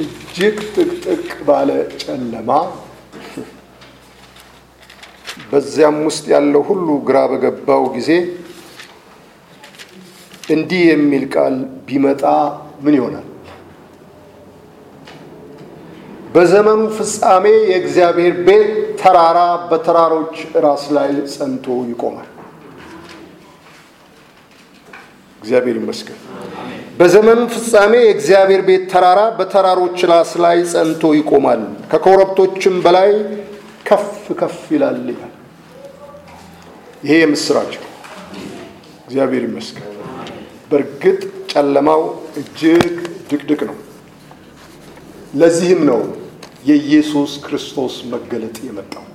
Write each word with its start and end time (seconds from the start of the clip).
እጅግ 0.00 0.56
ጥቅጥቅ 0.74 1.18
ባለ 1.46 1.70
ጨለማ 2.02 2.50
በዚያም 5.50 5.98
ውስጥ 6.06 6.24
ያለው 6.32 6.62
ሁሉ 6.68 6.88
ግራ 7.08 7.18
በገባው 7.30 7.82
ጊዜ 7.96 8.10
እንዲህ 10.50 10.82
የሚል 10.90 11.24
ቃል 11.34 11.56
ቢመጣ 11.86 12.22
ምን 12.84 12.94
ይሆናል? 12.98 13.26
በዘመኑ 16.34 16.82
ፍጻሜ 16.96 17.44
የእግዚአብሔር 17.70 18.34
ቤት 18.46 18.68
ተራራ 19.00 19.38
በተራሮች 19.70 20.34
ራስ 20.64 20.84
ላይ 20.96 21.10
ጸንቶ 21.32 21.66
ይቆማል። 21.90 22.28
እግዚአብሔር 25.42 25.76
ይመስገን። 25.80 26.20
በዘመኑ 27.00 27.40
ፍጻሜ 27.52 27.92
የእግዚአብሔር 28.00 28.62
ቤት 28.66 28.82
ተራራ 28.90 29.20
በተራሮች 29.36 29.98
ራስ 30.10 30.30
ላይ 30.42 30.58
ጸንቶ 30.72 31.12
ይቆማል፣ 31.16 31.60
ከኮረብቶችም 31.90 32.74
በላይ 32.84 33.10
ከፍ 33.86 34.08
ከፍ 34.40 34.58
ይላል 34.74 34.98
ይላል። 35.04 35.32
ይሄ 37.02 37.14
የምስራች 37.22 37.72
እግዚአብሔር 39.04 39.44
ይመስገን። 39.48 39.86
በእርግጥ 40.70 41.20
ጨለማው 41.52 42.02
እጅግ 42.40 42.84
ድቅድቅ 43.30 43.60
ነው። 43.70 43.78
ለዚህም 45.34 45.82
ነው 45.90 46.02
የኢየሱስ 46.68 47.32
ክርስቶስ 47.44 47.96
መገለጥ 48.12 48.56
የመጣው። 48.66 49.06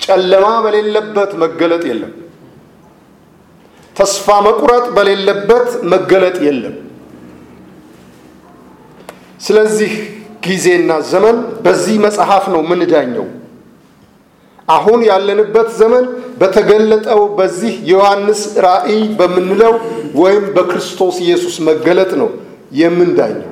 ጨለማ 0.00 0.46
በሌለበት 0.64 1.32
መገለጥ 1.42 1.84
የለም። 1.90 2.12
ተስፋ 3.96 4.26
መቁረጥ 4.46 4.84
በሌለበት 4.96 5.68
መገለጥ 5.92 6.36
የለም። 6.46 6.76
ስለዚህ 9.40 9.92
ጊዜና 10.46 10.92
ዘመን 11.10 11.36
በዚህ 11.64 11.96
መጽሐፍ 12.04 12.44
ነው 12.54 12.62
ምንዳኘው። 12.70 13.26
አሁን 14.68 15.00
ያለንበት 15.08 15.68
ዘመን 15.80 16.04
በተገለጠው 16.40 17.20
በዚህ 17.38 17.74
ዮሐንስ 17.90 18.40
ራእይ 18.66 19.02
በምንለው 19.18 19.74
ወይም 20.14 20.44
በክርስቶስ 20.56 21.16
ኢየሱስ 21.24 21.56
መገለጥ 21.68 22.10
ነው 22.22 22.30
የምንዳኘው። 22.74 23.50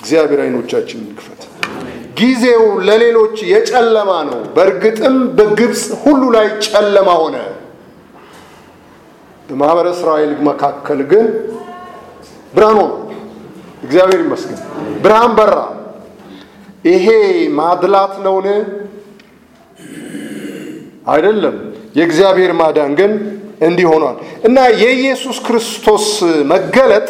እግዚአብሔር 0.00 0.40
አይኖቻችንን 0.44 1.06
ይክፈት። 1.10 1.40
ጊዜው 2.18 2.62
ለሌሎች 2.88 3.36
የጨለማ 3.52 4.10
ነው። 4.28 4.40
በእርግጥም 4.56 5.16
በግብፅ 5.38 5.82
ሁሉ 6.02 6.22
ላይ 6.36 6.46
ጨለማ 6.66 7.08
ሆነ። 7.22 7.36
በማህበረ 9.48 9.86
እስራኤል 9.90 10.32
መካከል 10.48 11.00
ግን 11.10 11.26
ብርሃን 12.54 12.78
ሆነ። 12.80 12.92
እግዚአብሔር 13.84 14.20
ይመስገን፣ 14.24 14.60
ብርሃን 15.02 15.32
በራ። 15.38 15.54
ይሄ 16.84 17.06
ማድላት 17.58 18.14
ነውን? 18.24 18.46
አይደለም። 21.06 21.56
የእግዚአብሔር 21.96 22.52
ማዳን 22.60 22.92
ግን 22.98 23.12
እንዲህ 23.60 23.86
ሆኗል 23.92 24.16
እና 24.46 24.58
የኢየሱስ 24.82 25.36
ክርስቶስ 25.46 26.06
መገለጥ 26.52 27.06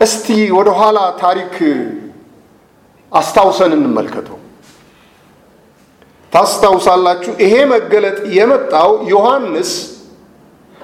እስቲ 0.00 0.26
ወደ 0.56 0.68
ኋላ 0.78 0.98
ታሪክ 1.20 1.54
አስታውሰን 3.12 3.72
እንመልከተው። 3.76 4.38
ታስታውሳላችሁ፣ 6.32 7.32
ይሄ 7.40 7.54
መገለጥ 7.72 8.18
የመጣው 8.36 8.90
ዮሐንስ 9.12 9.70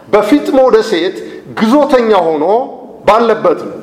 በፊጥሞ 0.08 0.58
ደሴት 0.74 1.16
ግዞተኛ 1.58 2.10
ሆኖ 2.26 2.44
ባለበት 3.06 3.60
ነው። 3.68 3.78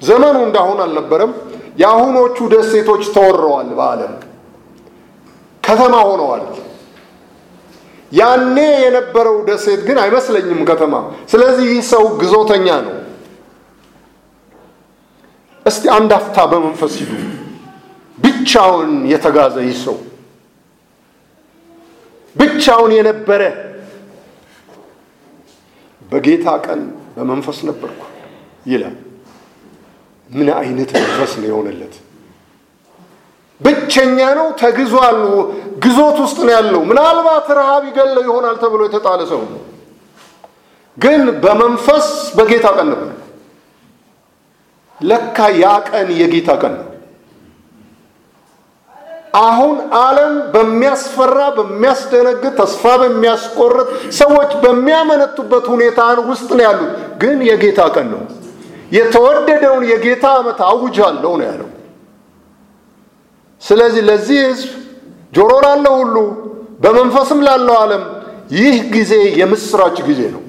ዘመኑ 0.00 0.36
እንዳሁን 0.46 0.78
አልነበረም። 0.84 1.32
የአሁኖቹ 1.80 2.36
ደሴቶች 2.52 3.02
ተወረዋል፣ 3.14 3.68
በዓለም 3.78 4.12
ከተማ 5.62 5.94
ሆነዋል። 6.08 6.44
ያኔ 8.12 8.56
የነበረው 8.84 9.36
ደሴት 9.48 9.80
ግን 9.88 9.98
አይመስለኝም 10.02 10.60
ከተማ። 10.68 10.94
ስለዚህ 11.32 11.66
ይህ 11.72 11.82
ሰው 11.92 12.04
ግዞተኛ 12.20 12.66
ነው። 12.86 12.96
እስቲ 15.66 15.84
አንድ 15.96 16.10
አፍታ 16.18 16.36
በመንፈስ 16.50 16.92
ሂዱ። 17.00 17.12
ብቻውን 18.18 18.92
የተጋዘ 19.12 19.56
ይህ 19.66 19.78
ሰው 19.84 19.96
ብቻውን 22.36 22.90
የነበረ 22.96 23.42
በጌታ 26.10 26.46
ቀን 26.66 26.80
በመንፈስ 27.16 27.58
ነበርኩ 27.68 28.00
ይላል። 28.66 28.96
ምን 30.30 30.48
አይነት 30.60 30.90
መንፈስ 30.98 31.32
ነው 31.40 31.48
የሆነለት? 31.50 31.94
ብቸኛ 33.60 34.18
ነው፣ 34.38 34.48
ተግዟል፣ 34.60 35.18
ግዞት 35.84 36.18
ውስጥ 36.24 36.38
ነው 36.46 36.52
ያለው። 36.56 36.82
ምናልባት 36.90 37.46
ረሃብ 37.58 37.82
ይገለው 37.88 38.22
ይሆናል 38.28 38.56
ተብሎ 38.62 38.80
የተጣለ 38.86 39.20
ሰው 39.32 39.40
ግን 40.96 41.22
በመንፈስ 41.42 42.06
በጌታ 42.36 42.66
ቀን 42.76 42.86
ነበር። 42.92 43.10
ለካ 44.98 45.38
ያ 45.56 45.72
ቀን 45.88 46.08
የጌታ 46.20 46.50
ቀን 46.62 46.74
ነው። 46.78 46.85
አሁን 49.40 49.74
ዓለም 50.00 50.34
በሚያስፈራ 50.52 51.38
በሚያስደነግጥ 51.56 52.52
ተስፋ 52.58 52.84
በሚያስቆርጥ 53.02 53.88
ሰዎች 54.18 54.50
በሚያመነቱበት 54.62 55.64
ሁኔታ 55.72 55.98
ውስጥ 56.30 56.48
ነው 56.56 56.64
ያሉት። 56.66 56.90
ግን 57.22 57.38
የጌታ 57.48 57.80
ቀን 57.94 58.08
ነው። 58.14 58.22
የተወደደውን 58.92 59.84
የጌታ 59.90 60.24
ዓመት 60.40 60.58
አውጃለሁ 60.68 61.32
ነው 61.38 61.46
ያለው። 61.48 61.70
ስለዚህ 63.62 64.02
ለዚህ 64.08 64.38
ሕዝብ 64.46 64.70
ጆሮ 65.32 65.52
ላለው 65.64 65.94
ሁሉ 66.02 66.16
በመንፈስም 66.82 67.40
ላለው 67.46 67.76
ዓለም 67.82 68.02
ይህ 68.56 68.76
ጊዜ 68.94 69.12
የምስራች 69.40 69.96
ጊዜ 70.08 70.20
ነው። 70.34 70.42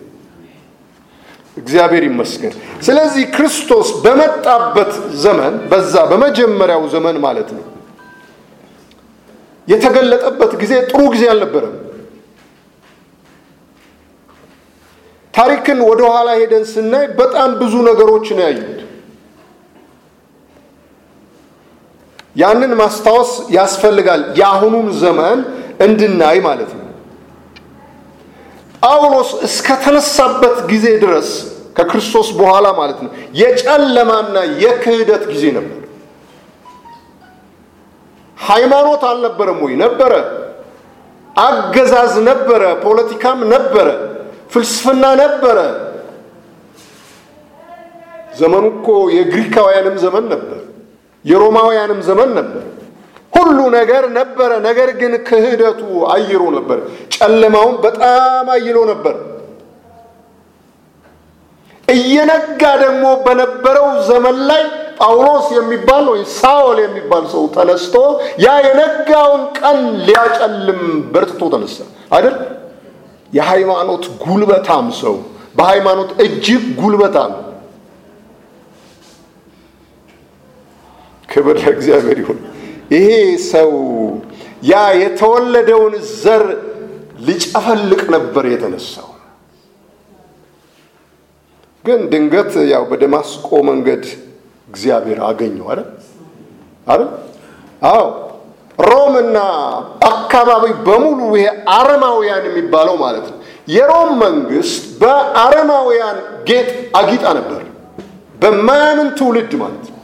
እግዚአብሔር 1.57 2.03
ይመስገን። 2.07 2.53
ስለዚህ 2.87 3.23
ክርስቶስ 3.35 3.87
በመጣበት 4.03 4.91
ዘመን 5.23 5.53
በዛ 5.71 5.95
በመጀመሪያው 6.11 6.83
ዘመን 6.93 7.17
ማለት 7.25 7.49
ነው 7.55 7.63
የተገለጠበት 9.67 10.51
ጊዜ 10.61 10.73
ጥሩ 10.89 11.01
ጊዜ 11.13 11.23
አልነበረም። 11.31 11.75
ታሪክን 15.33 15.79
ወደ 15.89 16.01
ኋላ 16.11 16.29
ሄደን 16.39 16.63
ስናይ 16.71 17.05
በጣም 17.19 17.49
ብዙ 17.59 17.73
ነገሮች 17.89 18.27
ነው 18.35 18.43
ያዩት። 18.45 18.79
ያንን 22.35 22.71
ማስታወስ 22.79 23.29
ያስፈልጋል፣ 23.51 24.23
የአሁኑን 24.39 24.87
ዘመን 25.01 25.39
እንድናይ 25.85 26.37
ማለት 26.47 26.71
ነው። 26.77 26.83
ጳውሎስ 28.81 29.29
እስከተነሳበት 29.47 30.57
ጊዜ 30.71 30.87
ድረስ 31.03 31.29
ከክርስቶስ 31.77 32.27
በኋላ 32.39 32.67
ማለት 32.79 32.99
ነው 33.03 33.09
የጨለማና 33.39 34.35
የክህደት 34.63 35.23
ጊዜ 35.31 35.43
ነበር። 35.57 35.81
ሃይማኖት 38.37 39.03
አልነበረም 39.03 39.59
ወይ? 39.63 39.73
ነበረ። 39.83 40.13
አገዛዝ 41.39 42.13
ነበረ። 42.29 42.63
ፖለቲካም 42.83 43.39
ነበረ። 43.53 43.87
ፍልስፍና 44.51 45.03
ነበረ። 45.23 45.57
ዘመኑ 48.33 48.65
እኮ 48.73 48.87
የግሪካውያንም 49.17 49.95
ዘመን 50.03 50.25
ነበር፣ 50.33 50.59
የሮማውያንም 51.25 51.99
ዘመን 52.09 52.29
ነበር። 52.39 52.63
ሁሉ 53.33 53.57
ነገር 53.73 54.03
ነበረ። 54.11 54.51
ነገር 54.67 54.89
ግን 54.99 55.13
ክህደቱ 55.27 55.81
አይሎ 56.13 56.43
ነበር። 56.57 56.77
ጨለማውን 57.15 57.75
በጣም 57.85 58.45
አይሎ 58.55 58.77
ነበር። 58.91 59.15
እየነጋ 61.87 62.61
ደግሞ 62.79 63.05
በነበረው 63.25 63.87
ዘመን 64.09 64.37
ላይ 64.49 64.63
ጳውሎስ 64.97 65.47
የሚባል 65.55 66.05
ወይ 66.11 66.21
ሳኦል 66.35 66.77
የሚባል 66.83 67.23
ሰው 67.33 67.43
ተነስቶ 67.55 67.95
ያ 68.39 68.53
የነጋውን 68.65 69.43
ቀን 69.59 69.77
ሊያጨልም 70.07 70.81
በርትቶ 71.13 71.41
ተነሳ 71.53 71.77
አይደል? 72.15 72.37
የሃይማኖት 73.33 74.03
ጉልበታም 74.23 74.87
ሰው፣ 74.99 75.15
በሃይማኖት 75.57 76.09
እጅግ 76.25 76.63
ጉልበታም። 76.79 77.33
ክብር 81.29 81.55
ለእግዚአብሔር 81.63 82.17
ይሁን። 82.21 82.39
ይሄ 82.93 83.07
ሰው 83.49 83.71
ያ 84.63 84.73
የተወለደውን 85.01 85.93
ዘር 86.21 86.43
ሊጨፈልቅ 87.27 88.01
ነበር 88.15 88.45
የተነሳው። 88.53 89.09
ግን 91.85 91.99
ድንገት 92.11 92.53
ያው 92.71 92.83
በደማስቆ 92.89 93.49
መንገድ 93.69 94.03
እግዚአብሔር 94.67 95.19
አገኘው 95.27 95.67
አይደል 95.71 95.87
አይደል? 96.87 97.09
አዎ 97.85 98.03
ሮምና 98.79 99.37
አካባቢ 100.09 100.65
በሙሉ 100.87 101.19
ይሄ 101.35 101.45
አረማውያን 101.75 102.43
የሚባለው 102.49 102.95
ማለት 103.03 103.25
ነው። 103.31 103.37
የሮም 103.67 104.09
መንግስት 104.23 104.81
በአረማውያን 105.01 106.17
ጌጥ 106.49 106.67
አጊጣ 106.99 107.25
ነበር። 107.39 107.61
በማያምን 108.41 109.09
ትውልድ 109.19 109.51
ማለት 109.61 109.85
ነው። 109.87 109.95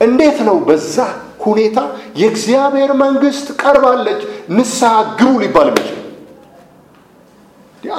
እንዴት 0.00 0.38
ነው 0.48 0.56
በዛ 0.68 0.96
ሁኔታ 1.44 1.78
የእግዚአብሔር 2.20 2.90
መንግስት 3.02 3.46
ቀርባለች 3.62 4.20
ንስሐ 4.56 4.90
ግቡ 5.18 5.32
ሊባል 5.42 5.68
የሚችል? 5.70 6.00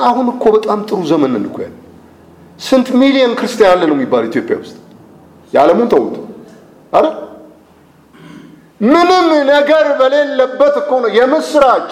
አሁን 0.04 0.28
እኮ 0.34 0.44
በጣም 0.56 0.80
ጥሩ 0.90 1.00
ዘመን 1.12 1.32
ነን 1.36 1.46
እኮ 1.50 1.58
ያለ 1.66 1.76
ስንት 2.60 2.88
ሚሊዮን 3.00 3.34
ክርስቲያን 3.40 3.72
አለ 3.74 3.82
ነው 3.90 3.96
የሚባል 3.98 4.24
ኢትዮጵያ 4.30 4.56
ውስጥ 4.62 4.76
የዓለሙን 5.54 5.88
ተውት። 5.94 6.16
አረ 6.94 7.06
ምንም 8.88 9.26
ነገር 9.52 9.86
በሌለበት 10.00 10.76
እኮ 10.82 10.92
ነው 11.04 11.12
የምስራች 11.18 11.92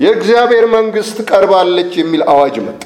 የእግዚአብሔር 0.00 0.64
መንግስት 0.76 1.16
ቀርባለች 1.30 1.92
የሚል 2.00 2.22
አዋጅ 2.32 2.56
መጣ። 2.66 2.80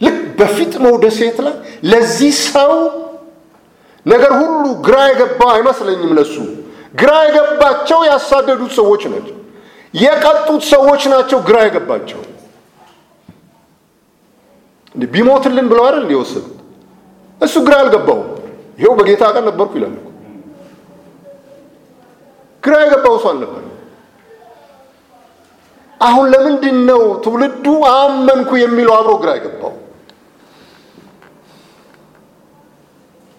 ልክ 0.00 0.18
በፊጥሞ 0.38 0.86
ደሴት 1.02 1.38
ላይ 1.46 1.54
ለዚህ 1.90 2.32
ሰው 2.48 2.72
ነገር 4.06 4.32
ሁሉ 4.40 4.64
ግራ 4.86 4.96
የገባው 5.10 5.50
አይመስለኝም። 5.54 6.12
ለሱ 6.18 6.34
ግራ 6.94 7.12
የገባቸው 7.26 8.00
ያሳደዱት 8.10 8.72
ሰዎች 8.80 9.02
ናቸው፣ 9.12 9.36
የቀጡት 9.94 10.62
ሰዎች 10.74 11.02
ናቸው። 11.14 11.38
ግራ 11.48 11.58
የገባቸው 11.66 12.20
ቢሞትልን 14.96 15.66
ብለው 15.70 15.84
አይደል 15.86 16.04
የወሰዱት። 16.14 16.52
እሱ 17.40 17.54
ግራ 17.66 17.74
አልገባውም። 17.82 18.28
ይኸው 18.78 18.94
በጌታ 18.98 19.24
ቀን 19.34 19.44
ነበርኩ 19.48 19.72
ይላል። 19.78 19.94
ግራ 22.62 22.74
የገባው 22.82 23.16
ሰው 23.22 23.30
አልነበር። 23.32 23.62
አሁን 26.00 26.24
ለምንድን 26.32 26.78
ነው 26.88 27.02
ትውልዱ 27.24 27.66
አመንኩ 27.92 28.50
የሚለው 28.62 28.94
አብሮ 28.96 29.12
ግራ 29.22 29.30
የገባው? 29.36 29.72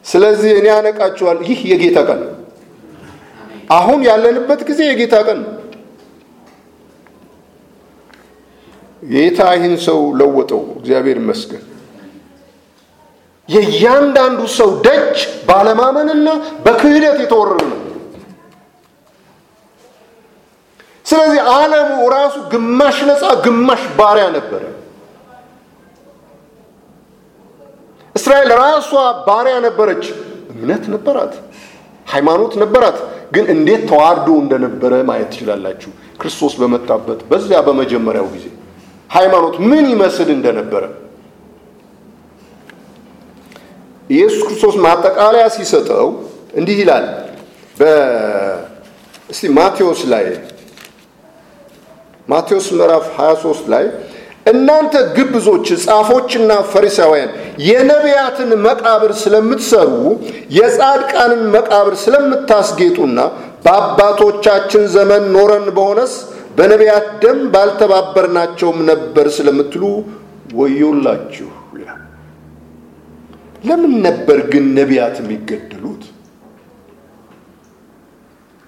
ስለዚህ 0.05 0.51
እኔ 0.59 0.65
ያነቃችኋል። 0.71 1.37
ይህ 1.47 1.59
የጌታ 1.71 1.97
ቀን 2.09 2.19
ነው። 2.25 2.33
አሁን 3.69 3.99
ያለንበት 4.07 4.61
ጊዜ 4.69 4.81
የጌታ 4.89 5.15
ቀን 5.27 5.39
ነው። 5.43 5.53
ጌታ 9.03 9.39
ይህን 9.55 9.75
ሰው 9.85 9.99
ለወጠው። 10.19 10.61
እግዚአብሔር 10.79 11.17
ይመስገን። 11.21 11.63
የእያንዳንዱ 13.49 14.39
ሰው 14.55 14.69
ደጅ 14.85 15.17
ባለማመንና 15.47 16.27
በክህደት 16.65 17.19
የተወረረ 17.23 17.61
ነው። 17.71 17.81
ስለዚህ 21.05 21.41
ዓለሙ 21.53 21.91
ራሱ 22.13 22.35
ግማሽ 22.53 22.97
ነፃ 23.09 23.23
ግማሽ 23.45 23.83
ባሪያ 23.99 24.25
ነበረ። 24.35 24.63
እስራኤል 28.15 28.49
ራሷ 28.61 28.89
ባሪያ 29.27 29.55
ነበረች። 29.65 30.03
እምነት 30.53 30.83
ነበራት፣ 30.93 31.33
ሃይማኖት 32.07 32.53
ነበራት። 32.63 32.97
ግን 33.33 33.45
እንዴት 33.53 33.81
ተዋርዶ 33.89 34.27
እንደነበረ 34.43 34.93
ማየት 35.09 35.29
ትችላላችሁ። 35.33 35.89
ክርስቶስ 36.21 36.53
በመጣበት 36.61 37.19
በዚያ 37.29 37.57
በመጀመሪያው 37.67 38.27
ጊዜ 38.35 38.45
ሃይማኖት 39.09 39.55
ምን 39.69 39.85
ይመስል 39.93 40.29
እንደነበረ 40.33 40.83
ኢየሱስ 44.09 44.41
ክርስቶስ 44.47 44.75
ማጠቃለያ 44.85 45.45
ሲሰጠው 45.55 46.07
እንዲህ 46.59 46.77
ይላል። 46.81 47.05
በእስቲ 47.77 49.41
ማቴዎስ 49.57 50.01
ላይ 50.13 50.25
ማቴዎስ 52.27 52.67
ምዕራፍ 52.77 53.05
23 53.17 53.67
ላይ 53.73 53.85
እናንተ 54.45 54.93
ግብዞች 55.17 55.67
ጻፎችና 55.83 56.51
ፈሪሳውያን 56.71 57.31
የነቢያትን 57.67 58.51
መቃብር 58.65 59.11
ስለምትሰሩ 59.23 59.91
የጻድቃንን 60.57 61.43
መቃብር 61.55 61.95
ስለምታስጌጡና 62.03 63.19
በአባቶቻችን 63.65 64.83
ዘመን 64.95 65.23
ኖረን 65.35 65.67
በሆነስ 65.77 66.13
በነቢያት 66.57 67.07
ደም 67.21 67.39
ባልተባበርናቸውም 67.53 68.79
ነበር 68.91 69.25
ስለምትሉ 69.37 69.83
ወዮላችሁ 70.53 71.49
ለምን 73.63 73.93
ነበር 74.01 74.39
ግን 74.51 74.65
ነቢያት 74.77 75.15
የሚገደሉት? 75.21 76.03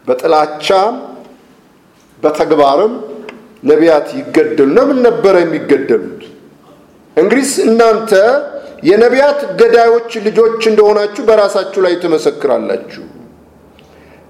በጥላቻም 0.08 0.96
በተግባርም 2.24 2.94
ነቢያት 3.64 4.08
ይገደሉ። 4.20 4.70
ለምን 4.78 5.00
ነበረ 5.08 5.36
የሚገደሉት? 5.44 6.22
እንግዲህ 7.18 7.52
እናንተ 7.66 8.12
የነቢያት 8.84 9.40
ገዳዮች 9.60 10.12
ልጆች 10.28 10.62
እንደሆናችሁ 10.72 11.24
በራሳችሁ 11.30 11.80
ላይ 11.86 11.94
ትመሰክራላችሁ። 12.04 13.04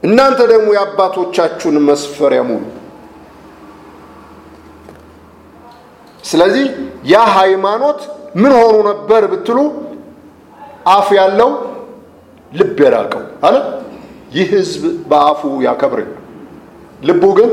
እናንተ 0.03 0.39
ደግሞ 0.53 0.67
የአባቶቻችሁን 0.75 1.77
መስፈሪያ 1.89 2.41
ሙሉ። 2.49 2.63
ስለዚህ 6.29 6.65
ያ 7.05 7.21
ሃይማኖት 7.35 7.99
ምን 8.35 8.51
ሆኑ 8.59 8.75
ነበር 8.89 9.21
ብትሉ 9.31 9.59
አፍ 10.93 11.07
ያለው 11.19 11.51
ልብ 12.51 12.77
የራቀው 12.83 13.23
አለ። 13.47 13.55
ይህ 14.35 14.47
ሕዝብ 14.53 14.81
በአፉ 15.09 15.51
ያከብረኝ፣ 15.65 16.09
ልቡ 17.01 17.23
ግን 17.37 17.51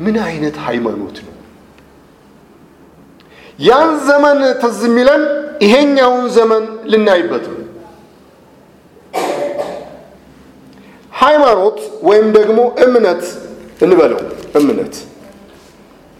ምን 0.00 0.16
አይነት 0.26 0.56
ሃይማኖት 0.66 1.16
ነው? 1.26 1.34
ያን 3.60 3.90
ዘመን 4.06 4.38
ትዝ 4.62 4.80
የሚለን 4.88 5.22
ይሄኛውን 5.64 6.24
ዘመን 6.36 6.62
ልናይበት 6.92 7.44
ነው። 7.52 7.56
ሃይማኖት 11.12 11.78
ወይም 12.02 12.26
ደግሞ 12.38 12.58
እምነት 12.84 13.22
እንበለው። 13.80 14.20
እምነት 14.58 14.94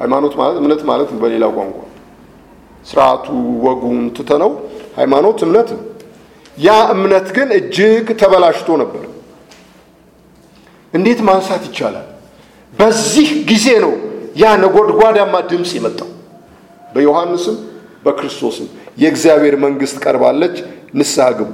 ሃይማኖት 0.00 0.34
ማለት 0.40 0.56
እምነት 0.60 0.82
ማለት 0.90 1.08
በሌላ 1.22 1.44
ቋንቋ 1.56 1.78
ስርዓቱ 2.86 3.26
ወጉን 3.64 3.98
ትተነው 4.16 4.52
ሃይማኖት 4.96 5.38
እምነት 5.46 5.68
ነው። 5.74 5.82
ያ 6.56 6.76
እምነት 6.94 7.26
ግን 7.36 7.48
እጅግ 7.58 8.06
ተበላሽቶ 8.20 8.68
ነበር። 8.82 9.04
እንዴት 10.94 11.20
ማንሳት 11.28 11.62
ይቻላል? 11.68 12.06
በዚህ 12.72 13.28
ጊዜ 13.50 13.66
ነው 13.84 13.92
ያ 14.36 14.52
ነጎድጓዳማ 14.62 15.34
ድምፅ 15.50 15.70
የመጣው። 15.76 16.10
በዮሐንስም 16.94 17.56
በክርስቶስም 18.04 18.66
የእግዚአብሔር 19.02 19.54
መንግስት 19.64 19.96
ቀርባለች፣ 20.04 20.56
ንስሐ 20.98 21.26
ግቡ። 21.38 21.50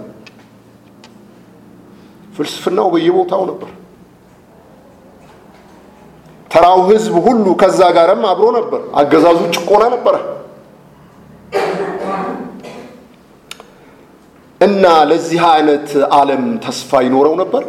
ፍልስፍናው 2.37 2.89
በየቦታው 2.95 3.43
ነበር። 3.51 3.71
ተራው 6.57 6.81
ህዝብ 6.89 7.15
ሁሉ 7.25 7.47
ከዛ 7.61 7.81
ጋርም 7.97 8.23
አብሮ 8.29 8.47
ነበር። 8.57 8.81
አገዛዙ 9.01 9.41
ጭቆና 9.57 9.85
ነበረ 9.95 10.15
እና 14.61 14.85
ለዚህ 15.11 15.43
አይነት 15.49 15.89
ዓለም 16.19 16.45
ተስፋ 16.67 17.01
ይኖረው 17.07 17.35
ነበር። 17.43 17.65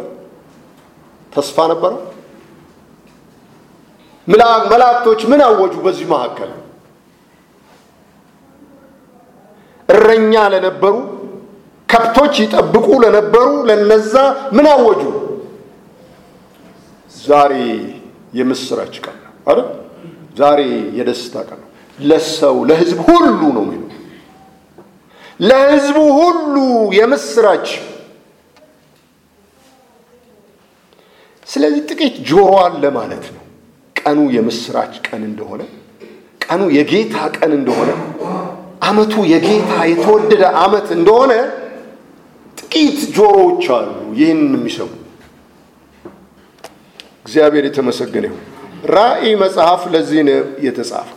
ተስፋ 1.32 1.66
ነበረው። 1.72 2.00
መላእክቶች 4.72 5.20
ምን 5.32 5.40
አወጁ? 5.48 5.74
በዚህ 5.84 6.06
መካከል 6.14 6.50
እረኛ 9.88 10.34
ለነበሩ 10.54 10.94
ከብቶች 11.88 12.34
ይጠብቁ 12.44 12.88
ለነበሩ 13.04 13.48
ለነዛ 13.68 14.14
ምን 14.56 14.66
አወጁ? 14.74 15.02
ዛሬ 17.14 17.52
የምስራች 18.32 18.94
ቀን 19.04 19.16
ነው 19.22 19.32
አይደል? 19.46 19.68
ዛሬ 20.36 20.60
የደስታ 20.98 21.34
ቀን 21.48 21.58
ነው። 21.62 21.68
ለሰው 21.98 22.56
ለህዝብ 22.68 22.98
ሁሉ 23.08 23.24
ነው 23.56 23.64
የሚለው 23.66 23.84
ለህዝቡ 25.40 25.98
ሁሉ 26.18 26.54
የምስራች። 26.98 27.68
ስለዚህ 31.46 31.82
ጥቂት 31.90 32.16
ጆሮ 32.28 32.50
አለ 32.62 32.82
ማለት 32.96 33.26
ነው። 33.34 33.42
ቀኑ 33.96 34.18
የምስራች 34.36 34.94
ቀን 35.06 35.22
እንደሆነ፣ 35.28 35.60
ቀኑ 36.40 36.62
የጌታ 36.76 37.16
ቀን 37.36 37.52
እንደሆነ፣ 37.58 37.90
አመቱ 38.88 39.14
የጌታ 39.32 39.72
የተወደደ 39.90 40.42
አመት 40.62 40.88
እንደሆነ 40.96 41.32
ጥቂት 42.56 42.98
ጆሮዎች 43.16 43.64
አሉ 43.76 43.88
ይህን 44.20 44.42
የሚሰሙ። 44.50 44.90
እግዚአብሔር 47.28 47.64
የተመሰገነ 47.68 48.24
ይሁን። 48.28 48.42
ራእይ 48.94 49.32
መጽሐፍ 49.42 49.82
ለዚህ 49.92 50.20
ነው 50.28 50.36
የተጻፈው። 50.66 51.14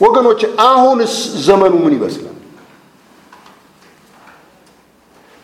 ወገኖች 0.00 0.40
አሁንስ 0.64 1.14
ዘመኑ 1.46 1.74
ምን 1.84 1.92
ይመስላል? 1.98 2.36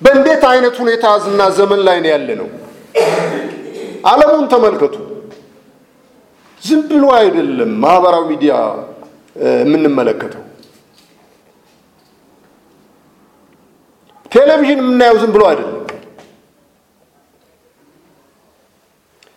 በእንዴት 0.00 0.42
አይነት 0.50 0.74
ሁኔታ 0.82 1.04
እና 1.28 1.40
ዘመን 1.58 1.80
ላይ 1.86 1.98
ነው 2.02 2.10
ያለ 2.14 2.28
ነው? 2.40 2.48
ዓለሙን 4.04 4.44
ተመልከቱ። 4.52 4.96
ዝም 6.62 6.80
ብሎ 6.90 7.04
አይደለም 7.18 7.70
ማህበራዊ 7.82 8.22
ሚዲያ 8.32 8.54
የምንመለከተው። 9.60 10.44
ቴሌቪዥን 14.32 14.80
የምናየው 14.82 15.16
ዝም 15.22 15.32
ብሎ 15.36 15.42
አይደለም። 15.50 15.79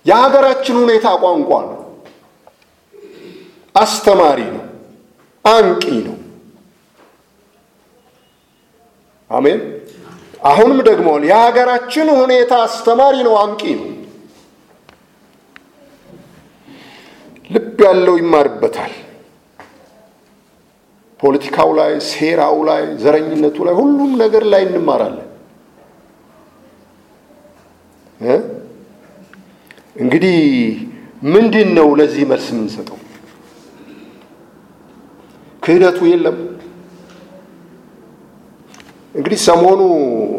የሀገራችን 0.06 0.76
ሁኔታ 0.82 1.08
ቋንቋ 1.22 1.50
ነው፣ 1.66 1.80
አስተማሪ 3.76 4.40
ነው፣ 4.56 4.64
አንቂ 5.46 5.84
ነው። 6.08 6.18
አሜን። 9.32 9.62
አሁንም 10.44 10.80
ደግሞ 10.88 11.10
የሀገራችን 11.30 12.08
ሁኔታ 12.20 12.54
አስተማሪ 12.68 13.16
ነው፣ 13.28 13.36
አንቂ 13.44 13.62
ነው። 13.80 13.90
ልብ 17.50 17.80
ያለው 17.86 18.16
ይማርበታል። 18.22 18.94
ፖለቲካው 21.20 21.70
ላይ፣ 21.80 21.92
ሴራው 22.10 22.58
ላይ፣ 22.70 22.84
ዘረኝነቱ 23.04 23.58
ላይ፣ 23.68 23.76
ሁሉም 23.82 24.12
ነገር 24.18 24.44
ላይ 24.54 24.64
እንማራለን። 24.70 25.30
እንግዲህ 29.96 30.38
ምንድን 31.26 31.70
ነው 31.78 31.88
ለዚህ 32.00 32.24
መልስ 32.32 32.48
የምንሰጠው? 32.52 32.98
ክህደቱ 35.64 36.00
የለም። 36.10 36.38
እንግዲህ 39.16 39.40
ሰሞኑ 39.48 39.82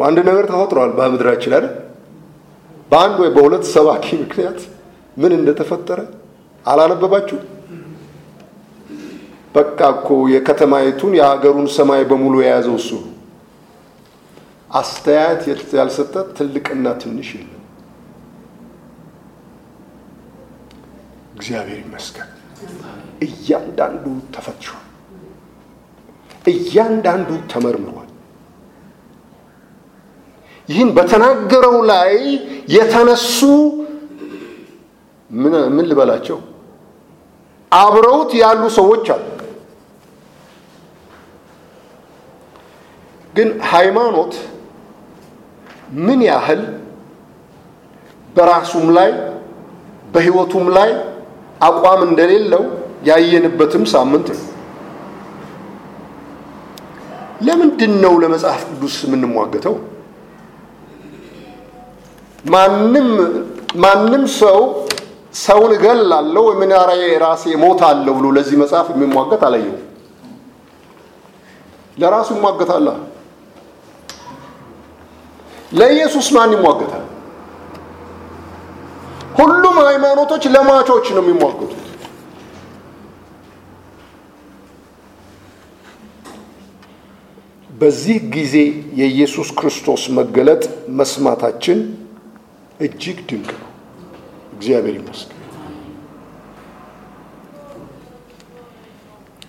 አንድ 0.06 0.18
ነገር 0.28 0.44
ተፈጥሯል 0.50 0.90
በምድራችን 0.99 1.52
አይደል? 1.56 1.66
በአንድ 2.90 3.16
ወይ 3.23 3.30
በሁለት 3.37 3.64
ሰባኪ 3.75 4.06
ምክንያት 4.23 4.58
ምን 5.16 5.32
እንደተፈጠረ 5.38 6.00
አላነበባችሁ? 6.64 7.38
በቃ 9.54 9.78
እኮ 9.94 10.08
የከተማይቱን 10.34 11.12
የሀገሩን 11.18 11.68
ሰማይ 11.76 12.02
በሙሉ 12.11 12.34
የያዘው 12.42 12.76
እሱ 12.80 12.90
አስተያየት 14.70 15.42
ያልሰጠ 15.78 16.14
ትልቅና 16.37 16.87
ትንሽ 17.02 17.28
የለም። 17.37 17.53
እግዚአብሔር 21.34 21.78
ይመስገን። 21.80 22.30
እያንዳንዱ 23.26 24.04
ተፈትሿል። 24.34 24.80
እያንዳንዱ 26.46 27.30
ተመርምሯል። 27.52 28.10
ይህን 30.68 30.90
በተናገረው 30.96 31.76
ላይ 31.90 32.12
የተነሱ 32.68 33.38
ምን 35.30 35.84
ልበላቸው 35.90 36.38
አብረውት 37.72 38.30
ያሉ 38.40 38.62
ሰዎች 38.76 39.06
አሉ። 39.14 39.22
ግን 43.34 43.48
ሃይማኖት 43.70 44.34
ምን 46.06 46.20
ያህል 46.28 46.62
በራሱም 48.36 48.86
ላይ 48.96 49.10
በሕይወቱም 50.14 50.66
ላይ 50.76 50.90
አቋም 51.64 52.00
እንደሌለው 52.06 52.62
ያየንበትም 53.04 53.85
ሳምንት 53.92 54.28
ነው። 54.35 54.42
ለምንድን 57.47 57.92
ነው 58.04 58.12
ለመጽሐፍ 58.23 58.62
ቅዱስ 58.71 58.97
የምንሟገተው? 59.04 59.75
ማንም 62.44 63.09
ማንም 63.76 64.25
ሰው 64.40 64.59
ሰውን 65.38 65.73
እገላለሁ 65.76 66.42
ወይ 66.49 66.56
ምን 66.61 66.73
ራሴ 67.23 67.44
እሞታለሁ 67.56 68.12
ብሎ 68.18 68.26
ለዚህ 68.37 68.56
መጽሐፍ 68.62 68.87
የሚሟገት 68.92 69.42
አላየው። 69.49 69.76
ለራሱ 71.99 72.28
ይሟገታል። 72.37 72.87
ለኢየሱስ 75.73 76.26
ማን 76.37 76.50
ይሟገታል? 76.56 77.04
ሁሉም 79.34 79.76
ሃይማኖቶች 79.86 80.44
ለሟቾች 80.54 81.06
ነው 81.16 81.22
የሚሟገቱት። 81.24 81.80
በዚህ 87.70 88.18
ጊዜ 88.34 88.56
የኢየሱስ 89.00 89.48
ክርስቶስ 89.58 90.02
መገለጥ 90.18 90.62
መስማታችን 90.98 91.78
እጅግ 92.80 93.18
ድንቅ 93.28 93.50
ነው። 93.56 93.70
እግዚአብሔር 94.54 94.94
ይመስገን። 95.00 95.40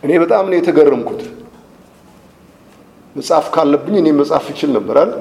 እኔ 0.03 0.11
በጣም 0.23 0.45
ነው 0.49 0.57
የተገረምኩት። 0.57 1.21
መጽሐፍ 3.15 3.45
ካለብኝ 3.55 3.95
እኔ 4.01 4.09
መጽሐፍ 4.19 4.47
እችል 4.53 4.71
ነበራል። 4.77 5.11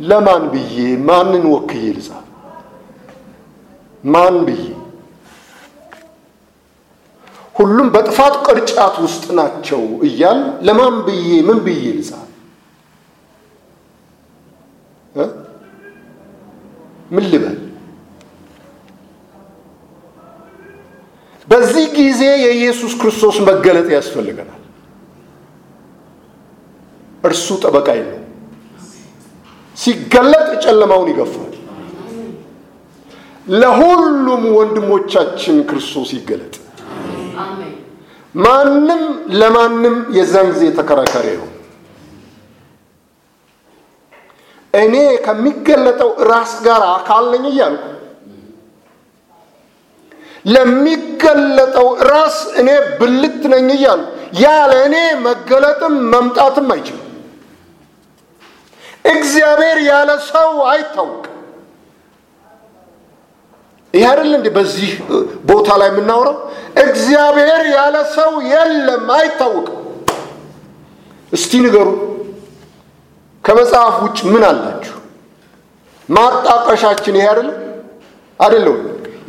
ለማን 0.00 0.44
ብዬ 0.52 0.76
ማንን 1.08 1.44
ወክዬ 1.54 1.84
ልጻፍ? 1.96 2.24
ማን 4.04 4.36
ብዬ 4.46 4.62
ሁሉም 7.54 7.88
በጥፋት 7.94 8.34
ቅርጫት 8.46 8.96
ውስጥ 9.04 9.24
ናቸው 9.38 9.80
እያል 10.08 10.40
ለማን 10.66 10.96
ብዬ 11.06 11.28
ምን 11.46 11.58
ብዬ 11.64 11.84
ልጻፍ? 11.96 12.24
ምን 17.10 17.24
ልበል? 17.32 17.56
በዚህ 21.48 21.84
ጊዜ 21.98 22.22
የኢየሱስ 22.44 22.92
ክርስቶስ 23.00 23.36
መገለጥ 23.48 23.88
ያስፈልገናል። 23.94 24.62
እርሱ 27.24 27.46
ጠበቃይ 27.62 28.00
ነው። 28.08 28.18
ሲገለጥ 29.76 30.48
ጨለማውን 30.64 31.08
ይገፋል። 31.12 31.47
ለሁሉም 33.48 34.42
ወንድሞቻችን 34.56 35.56
ክርስቶስ 35.68 36.10
ይገለጥ። 36.16 36.54
ማንም 38.34 39.02
ለማንም 39.40 39.96
የዛን 40.16 40.48
ጊዜ 40.52 40.64
ተከራካሪ 40.78 41.28
ነው። 41.38 41.48
እኔ 44.74 44.94
ከሚገለጠው 45.24 46.10
ራስ 46.30 46.52
ጋር 46.66 46.82
አካል 46.90 47.24
ነኝ 47.32 47.44
እያልኩ 47.50 47.84
ለሚገለጠው 50.48 51.88
ራስ 52.08 52.36
እኔ 52.60 52.68
ብልት 52.98 53.42
ነኝ 53.52 53.68
እያልኩ 53.76 54.06
ያለ 54.40 54.72
እኔ 54.86 54.96
መገለጥም 55.24 55.94
መምጣትም 56.12 56.68
አይችልም። 56.74 57.04
እግዚአብሔር 59.12 59.78
ያለ 59.88 60.10
ሰው 60.28 60.52
አይታወቅም። 60.70 61.27
ይህ 63.94 64.04
አይደል 64.10 64.32
እንዴ? 64.38 64.48
በዚህ 64.56 64.90
ቦታ 65.48 65.68
ላይ 65.80 65.88
የምናወራው 65.90 66.36
እግዚአብሔር 66.82 67.62
ያለ 67.76 67.96
ሰው 68.16 68.32
የለም፣ 68.52 69.06
አይታወቅም። 69.16 69.74
እስቲ 71.32 71.52
ንገሩ፣ 71.64 71.88
ከመጽሐፍ 73.44 73.96
ውጭ 74.04 74.18
ምን 74.32 74.44
አላችሁ? 74.48 74.94
ማጣቀሻችን 76.08 77.14
ይሄ 77.18 77.26
አይደለም 77.30 77.56
አይደለም? 78.40 78.78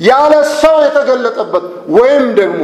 ያለ 0.08 0.34
ሰው 0.62 0.76
የተገለጠበት 0.86 1.66
ወይም 1.96 2.26
ደግሞ 2.40 2.60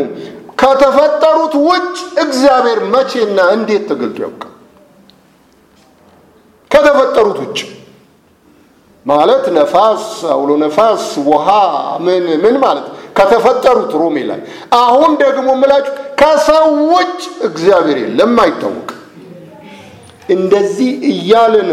ከተፈጠሩት 0.61 1.53
ውጭ 1.67 1.95
እግዚአብሔር 2.23 2.79
መቼና 2.93 3.39
እንዴት 3.55 3.83
ተገልጦ 3.89 4.17
ያውቃል? 4.25 4.51
ከተፈጠሩት 6.71 7.37
ውጭ 7.43 7.59
ማለት 9.05 9.45
ነፋስ፣ 9.55 10.03
አውሎ 10.33 10.51
ነፋስ፣ 10.62 11.01
ውሃ 11.27 11.47
ምን 12.05 12.24
ምን 12.43 12.55
ማለት 12.63 12.85
ከተፈጠሩት 13.17 13.91
ሮሜ 14.01 14.17
ላይ 14.29 14.39
አሁን 14.79 15.12
ደግሞ 15.21 15.47
ምላችሁ 15.59 15.91
ከሰው 16.21 16.65
ውጭ 16.91 17.19
እግዚአብሔር 17.47 17.97
የለም 18.03 18.33
አይታወቅ። 18.43 18.89
እንደዚህ 20.29 20.91
እያልን 21.12 21.69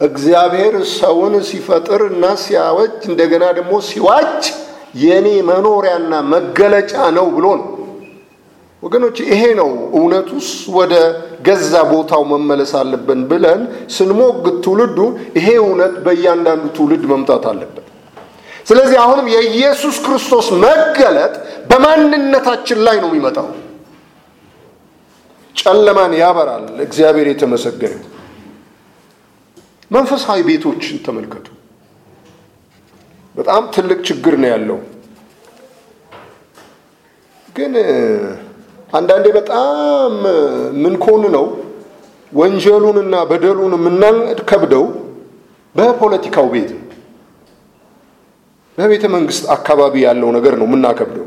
እግዚአብሔር 0.00 0.74
ሰውን 0.96 1.34
ሲፈጥር 1.48 2.02
እና 2.10 2.24
ሲያወጅ 2.42 2.96
እንደገና 3.10 3.44
ደግሞ 3.58 3.72
ሲዋጅ 3.88 4.42
የእኔ 5.02 5.28
መኖሪያና 5.48 6.12
መገለጫ 6.34 6.92
ነው 7.16 7.26
ብሎ 7.36 7.46
ነው። 7.60 7.66
ወገኖች 8.82 9.16
ይሄ 9.24 9.42
ነው 9.58 9.68
እውነቱስ 9.98 10.48
ወደ 10.76 10.94
ገዛ 11.46 11.72
ቦታው 11.90 12.22
መመለስ 12.32 12.72
አለብን 12.80 13.20
ብለን 13.30 13.60
ስንሞግት 13.94 14.56
ትውልዱ 14.64 14.98
ይሄ 15.38 15.48
እውነት 15.62 15.94
በእያንዳንዱ 16.04 16.64
ትውልድ 16.76 17.04
መምጣት 17.12 17.44
አለበት። 17.50 17.84
ስለዚህ 18.68 18.98
አሁንም 19.04 19.26
የኢየሱስ 19.34 19.96
ክርስቶስ 20.04 20.46
መገለጥ 20.62 21.34
በማንነታችን 21.70 22.78
ላይ 22.86 22.96
ነው 23.02 23.10
የሚመጣው። 23.10 23.48
ጨለማን 25.56 26.12
ያበራል። 26.20 26.66
እግዚአብሔር 26.86 27.28
የተመሰገነ። 27.30 27.94
መንፈሳዊ 29.90 30.38
ቤቶችን 30.48 30.96
ተመልከቱ። 31.06 31.46
በጣም 33.34 33.62
ትልቅ 33.74 33.98
ችግር 34.08 34.34
ነው 34.42 34.48
ያለው 34.48 34.78
ግን 37.56 37.72
አንዳንዴ 38.92 39.26
በጣም 39.36 40.12
ምን 40.82 40.94
ኮን 41.04 41.22
ነው 41.34 41.46
ወንጀሉንና 42.32 43.14
በደሉን 43.30 43.74
የምናከብደው 43.76 44.84
በፖለቲካው 45.74 46.46
ቤት 46.52 46.70
ነው። 46.76 46.84
በቤተ 48.78 49.04
መንግስት 49.14 49.44
አካባቢ 49.54 49.94
ያለው 50.06 50.28
ነገር 50.36 50.54
ነው 50.60 50.66
የምናከብደው 50.68 51.26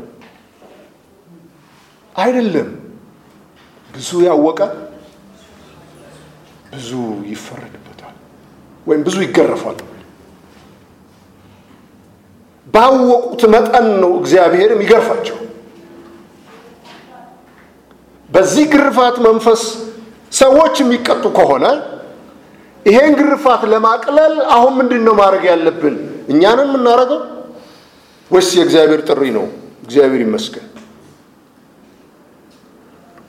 አይደለም። 2.14 2.68
ብዙ 3.90 4.10
ያወቀ 4.26 4.60
ብዙ 6.72 6.90
ይፈረድበታል 7.30 8.14
ወይም 8.86 9.02
ብዙ 9.06 9.16
ይገረፋል። 9.26 9.78
ባወቁት 12.74 13.42
መጠን 13.54 13.86
ነው 14.02 14.12
እግዚአብሔርም 14.20 14.80
ይገርፋቸው። 14.84 15.38
በዚህ 18.32 18.64
ግርፋት 18.74 19.16
መንፈስ 19.26 19.62
ሰዎች 20.32 20.74
የሚቀጡ 20.82 21.24
ከሆነ 21.38 21.64
ይሄን 22.86 23.12
ግርፋት 23.20 23.62
ለማቅለል 23.72 24.34
አሁን 24.54 24.72
ምንድን 24.78 25.02
ነው 25.06 25.14
ማድረግ 25.20 25.44
ያለብን? 25.50 25.96
እኛንን 26.32 26.68
የምናደርገው 26.70 27.20
ወይስ 28.30 28.48
የእግዚአብሔር 28.58 29.00
ጥሪ 29.08 29.22
ነው? 29.36 29.44
እግዚአብሔር 29.84 30.20
ይመስገን። 30.26 30.66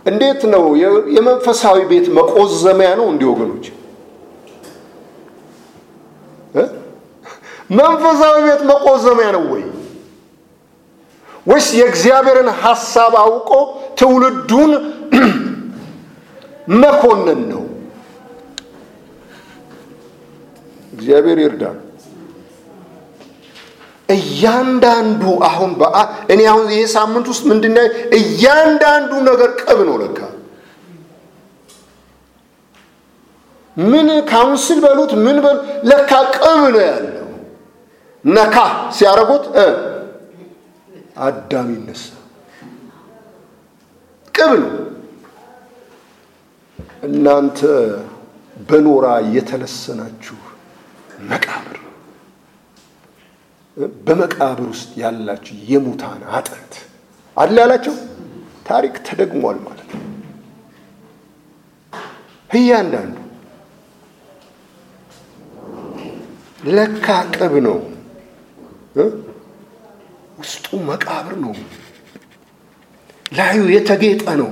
እንዴት 0.05 0.41
ነው 0.53 0.63
የመንፈሳዊ 1.15 1.77
ቤት 1.91 2.07
መቆዘሚያ 2.17 2.89
ነው? 2.99 3.05
እንዲህ 3.11 3.27
ወገኖች፣ 3.31 3.65
መንፈሳዊ 7.73 8.35
ቤት 8.47 8.61
መቆዘሚያ 8.71 9.27
ነው 9.35 9.43
ወይ 9.51 9.63
ወይስ 11.45 11.67
የእግዚአብሔርን 11.73 12.49
ሐሳብ 12.61 13.13
አውቆ 13.23 13.49
ትውልዱን 13.99 14.71
መኮንን 16.81 17.41
ነው? 17.51 17.63
እግዚአብሔር 20.93 21.37
ይርዳል። 21.43 21.79
እያንዳንዱ 24.09 25.23
አሁን 25.47 25.71
እኔ 26.33 26.41
አሁን 26.51 26.65
ይሄ 26.71 26.81
ሳምንት 26.95 27.25
ውስጥ 27.31 27.43
ምንድን 27.51 27.75
እያንዳንዱ 28.17 29.11
ነገር 29.29 29.49
ቅብ 29.61 29.79
ነው 29.89 29.95
ለካ 30.01 30.19
ምን 33.77 34.07
ካውንስል 34.31 34.79
በሉት 34.83 35.11
ምን 35.25 35.37
በሉ 35.45 35.57
ለካ 35.89 36.11
ቅብ 36.35 36.61
ነው 36.65 36.81
ያለው 36.83 37.27
ነካ 38.25 38.55
ሲያደርጉት 38.97 39.45
አዳም 41.15 41.67
ይነሳ 41.73 42.03
ቅብ 44.35 44.51
ነው 44.63 44.71
እናንተ 47.07 47.59
በኖራ 48.67 49.05
የተለሰናችሁ 49.35 50.37
መቃብር 51.29 51.77
በመቃብር 54.05 54.59
ውስጥ 54.71 54.89
ያላችሁ 55.01 55.55
የሙታን 55.69 56.21
አጥንት 56.37 56.73
አለ 57.37 57.55
ያላቸው? 57.61 57.95
ታሪክ 58.67 58.95
ተደግሟል 59.07 59.57
ማለት 59.65 59.89
ነው። 59.93 60.01
እያንዳንዱ 62.49 63.15
ለካ 66.69 67.07
ቅብ 67.35 67.53
ነው፣ 67.65 67.79
ውስጡ 70.43 70.67
መቃብር 70.87 71.33
ነው፣ 71.43 71.53
ላዩ 73.31 73.59
የተጌጠ 73.75 74.25
ነው። 74.41 74.51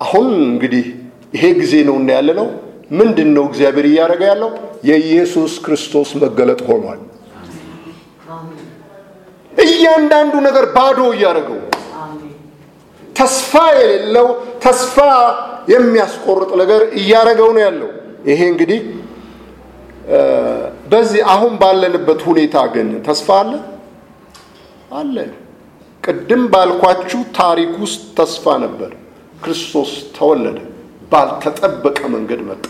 አሁን 0.00 0.26
እንግዲህ 0.46 0.86
ይሄ 1.34 1.44
ጊዜ 1.60 1.74
ነው 1.88 1.94
እና 2.00 2.08
ያለ 2.16 2.30
ነው 2.40 2.48
ምንድን 2.90 3.30
ነው 3.36 3.44
እግዚአብሔር 3.50 3.86
እያደረገ 3.90 4.22
ያለው? 4.30 4.50
የኢየሱስ 4.88 5.52
ክርስቶስ 5.64 6.10
መገለጥ 6.22 6.60
ሆኗል። 6.68 7.00
እያንዳንዱ 9.52 10.34
ነገር 10.46 10.64
ባዶ 10.76 10.98
እያደረገው 11.14 11.58
ተስፋ 13.16 13.52
የሌለው 13.78 14.26
ተስፋ 14.64 14.96
የሚያስቆርጥ 15.72 16.50
ነገር 16.62 16.80
እያደረገው 17.00 17.48
ነው 17.56 17.62
ያለው። 17.66 17.90
ይሄ 18.28 18.40
እንግዲህ 18.52 18.80
በዚህ 20.90 21.20
አሁን 21.26 21.52
ባለንበት 21.60 22.20
ሁኔታ 22.28 22.56
ግን 22.74 22.88
ተስፋ 23.06 23.28
አለ 23.40 23.52
አለ። 24.92 25.16
ቅድም 26.04 26.42
ባልኳችሁ 26.52 27.20
ታሪክ 27.38 27.72
ውስጥ 27.84 28.02
ተስፋ 28.18 28.54
ነበር። 28.64 28.90
ክርስቶስ 29.42 29.90
ተወለደ። 30.16 30.58
ባልተጠበቀ 31.12 31.98
መንገድ 32.14 32.40
መጣ። 32.48 32.64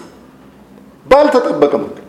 ባልተጠበቀ 1.07 1.73
መንገድ 1.83 2.03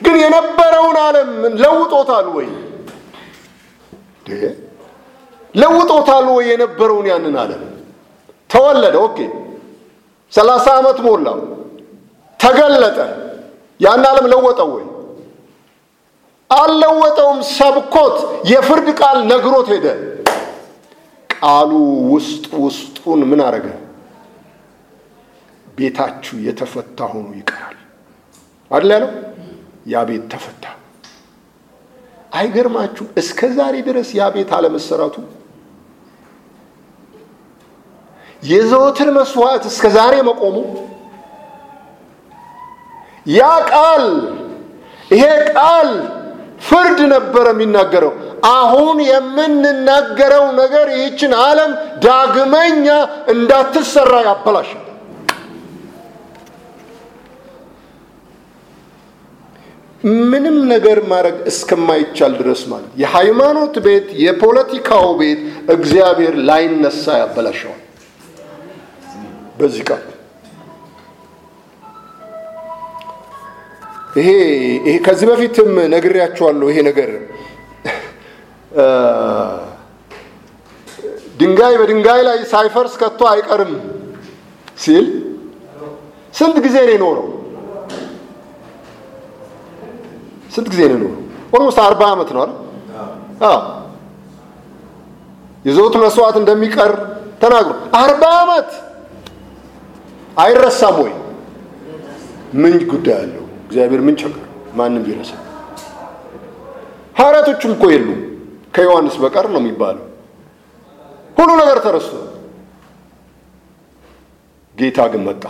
ግን 0.00 0.16
የነበረውን 0.22 0.96
ዓለም 1.02 1.30
ለውጦታል 1.62 2.26
ወይ? 2.36 2.46
ለውጦታል 5.54 6.26
ወይ? 6.30 6.44
የነበረውን 6.50 7.06
ያንን 7.12 7.36
ዓለም 7.42 7.62
ተወለደ። 8.50 8.94
Okay፣ 9.06 9.18
ሰላሳ 10.32 10.66
ዓመት 10.78 10.98
ሞላው፣ 11.06 11.38
ተገለጠ። 12.40 12.98
ያን 13.80 14.04
ዓለም 14.10 14.26
ለወጠው 14.32 14.70
ወይ? 14.74 14.84
አልለወጠውም። 16.50 17.38
ሰብኮት 17.56 18.16
የፍርድ 18.50 18.88
ቃል 19.00 19.18
ነግሮት 19.30 19.68
ሄደ። 19.74 19.86
ቃሉ 21.30 21.70
ውስጥ 22.12 22.44
ውስጡን 22.64 23.20
ምን 23.30 23.40
አረገ? 23.46 23.66
ቤታችሁ 25.78 26.34
የተፈታ 26.46 26.98
ሆኖ 27.12 27.28
ይቀራል 27.38 27.76
አይደል 28.70 28.90
ያለው? 28.94 29.10
ያ 29.86 30.02
ቤት 30.08 30.24
ተፈታ። 30.32 30.64
አይገርማችሁ? 32.32 33.04
እስከ 33.20 33.40
ዛሬ 33.56 33.74
ድረስ 33.88 34.08
ያ 34.18 34.24
ቤት 34.34 34.50
አለመሰራቱ 34.56 35.16
የዘወትር 38.42 39.08
መስዋዕት 39.16 39.64
እስከ 39.70 39.84
ዛሬ 39.96 40.14
መቆሙ 40.28 40.56
ያ 43.26 43.40
ቃል 43.70 44.04
ይሄ 45.10 45.24
ቃል 45.52 45.90
ፍርድ 46.62 46.98
ነበረ 47.12 47.46
የሚናገረው። 47.54 48.12
አሁን 48.52 48.98
የምንናገረው 49.06 50.44
ነገር 50.60 50.86
ይህችን 50.94 51.32
ዓለም 51.42 51.72
ዳግመኛ 52.04 52.86
እንዳትሰራ 53.32 54.12
ያበላሻል። 54.28 54.86
ምንም 60.30 60.56
ነገር 60.70 60.98
ማድረግ 61.10 61.36
እስከማይቻል 61.50 62.32
ድረስ 62.38 62.60
ማለት 62.70 62.92
የሃይማኖት 63.02 63.74
ቤት 63.86 64.06
የፖለቲካው 64.22 65.06
ቤት 65.20 65.40
እግዚአብሔር 65.74 66.34
ላይነሳ 66.48 67.16
ያበላሸዋል። 67.20 67.82
በዚህ 69.58 69.84
ቃል 69.90 70.04
ይሄ 74.18 74.28
ከዚህ 75.06 75.26
በፊትም 75.30 75.70
ነግሬያቸዋለሁ። 75.94 76.66
ይሄ 76.72 76.78
ነገር 76.90 77.10
ድንጋይ 81.40 81.74
በድንጋይ 81.80 82.20
ላይ 82.28 82.38
ሳይፈርስ 82.52 82.94
ከቶ 83.00 83.20
አይቀርም 83.32 83.72
ሲል 84.82 85.06
ስንት 86.34 86.56
ጊዜ 86.64 86.76
ነው 86.86 86.92
የኖረው? 86.94 87.26
ስንት 90.54 90.66
ጊዜ 90.72 90.80
ነው 90.90 90.96
የኖረው? 90.96 91.16
almost 91.56 91.78
አርባ 91.86 92.02
ዓመት 92.14 92.30
ነው 92.34 92.40
አይደል? 92.44 92.52
የዘወትር 95.64 96.00
መስዋዕት 96.06 96.36
እንደሚቀር 96.42 96.92
ተናግሮ 97.42 97.72
አርባ 98.02 98.22
ዓመት 98.42 98.70
አይረሳም 100.36 100.96
ወይ? 101.02 101.12
ምን 102.62 102.74
ጉዳይ 102.92 103.16
አለው? 103.22 103.39
እግዚአብሔር 103.70 104.00
ምን 104.00 104.14
ቸገር? 104.20 104.44
ማንም 104.74 105.02
ቢረሳ 105.06 105.30
ሐዋርያቶችም 107.16 107.72
እኮ 107.74 107.84
የሉም 107.92 108.20
ከዮሐንስ 108.74 109.14
በቀር 109.22 109.46
ነው 109.52 109.60
የሚባለው። 109.62 110.04
ሁሉ 111.36 111.50
ነገር 111.60 111.78
ተረስቶ 111.84 112.12
ጌታ 114.76 114.98
ግን 115.12 115.22
መጣ። 115.28 115.44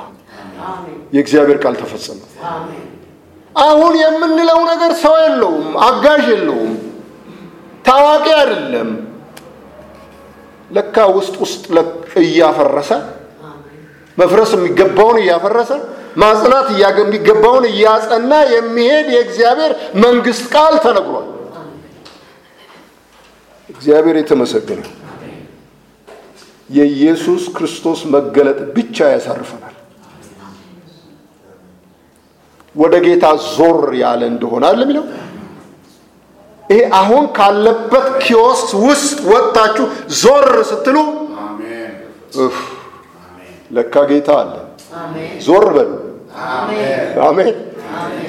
የእግዚአብሔር 1.14 1.59
ቃል 1.62 1.74
ተፈጸመ። 1.80 2.18
አሁን 3.56 3.94
የምንለው 4.02 4.61
ነገር 4.72 4.92
ሰው 5.02 5.14
የለውም፣ 5.22 5.68
አጋዥ 5.87 6.24
የለውም፣ 6.33 6.72
ታዋቂ 7.85 8.26
አይደለም። 8.40 8.90
ለካ 10.70 10.96
ውስጥ 11.16 11.35
ውስጥ 11.42 11.64
እያፈረሰ 12.22 12.90
መፍረስ 14.18 14.50
የሚገባውን 14.56 15.18
እያፈረሰ 15.22 15.70
ማጽናት 16.16 16.68
የሚገባውን 16.76 17.64
እያጸና 17.70 18.32
የሚሄድ 18.54 19.08
የእግዚአብሔር 19.14 19.72
መንግስት 20.04 20.44
ቃል 20.54 20.74
ተነግሯል። 20.84 21.28
እግዚአብሔር 23.70 24.16
የተመሰገነ 24.20 24.82
የኢየሱስ 26.70 27.42
ክርስቶስ 27.56 28.00
መገለጥ 28.14 28.58
ብቻ 28.76 28.96
ያሳርፈናል። 29.12 29.76
ወደ 32.74 32.94
ጌታ 33.06 33.24
ዞር 33.48 33.80
ያለ 34.00 34.22
እንደሆነ 34.32 34.64
አለ 34.70 34.80
የሚለው 34.84 35.04
ይሄ 36.62 36.80
አሁን 36.98 37.24
ካለበት 37.36 38.06
ኪዮስ 38.22 38.60
ውስጥ 38.84 39.18
ወጥታችሁ 39.30 39.86
ዞር 40.20 40.48
ስትሉ 40.70 40.96
እፍ 42.42 42.58
ለካ 43.70 44.04
ጌታ 44.10 44.30
አለ። 44.42 44.52
ዞር 45.42 45.66
በሉ። 45.74 45.90
አሜን። 47.24 47.55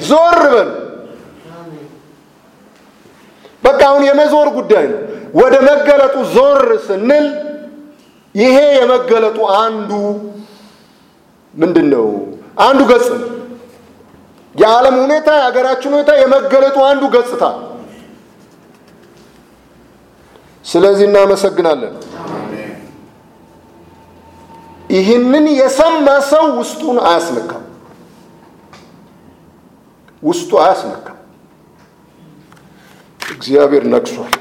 ዞር 0.08 0.40
በሉ። 0.52 0.70
በቃ 3.62 3.80
አሁን 3.90 4.02
የመዞር 4.08 4.48
ጉዳይ 4.56 4.84
ነው። 4.92 5.00
ወደ 5.34 5.54
መገለጡ 5.68 6.14
ዞር 6.34 6.58
ስንል 6.86 7.26
ይሄ 8.34 8.56
የመገለጡ 8.78 9.38
አንዱ 9.58 9.90
ምንድን 11.54 11.86
ነው? 11.94 12.06
አንዱ 12.60 12.80
ገጽ 12.90 13.08
ነው። 13.14 13.28
የዓለም 14.54 14.96
ሁኔታ፣ 15.02 15.28
የሀገራችን 15.38 15.90
ሁኔታ 15.94 16.12
የመገለጡ 16.20 16.76
አንዱ 16.88 17.02
ገጽታ። 17.14 17.44
ስለዚህ 20.64 21.04
እናመሰግናለን። 21.08 21.94
ይህንን 24.92 25.46
የሰማ 25.54 26.06
ሰው 26.30 26.44
ውስጡን 26.58 26.96
አያስነካም፣ 27.04 27.62
ውስጡ 30.22 30.50
አያስነካም። 30.62 31.18
እግዚአብሔር 33.20 33.84
ነግሷል። 33.92 34.32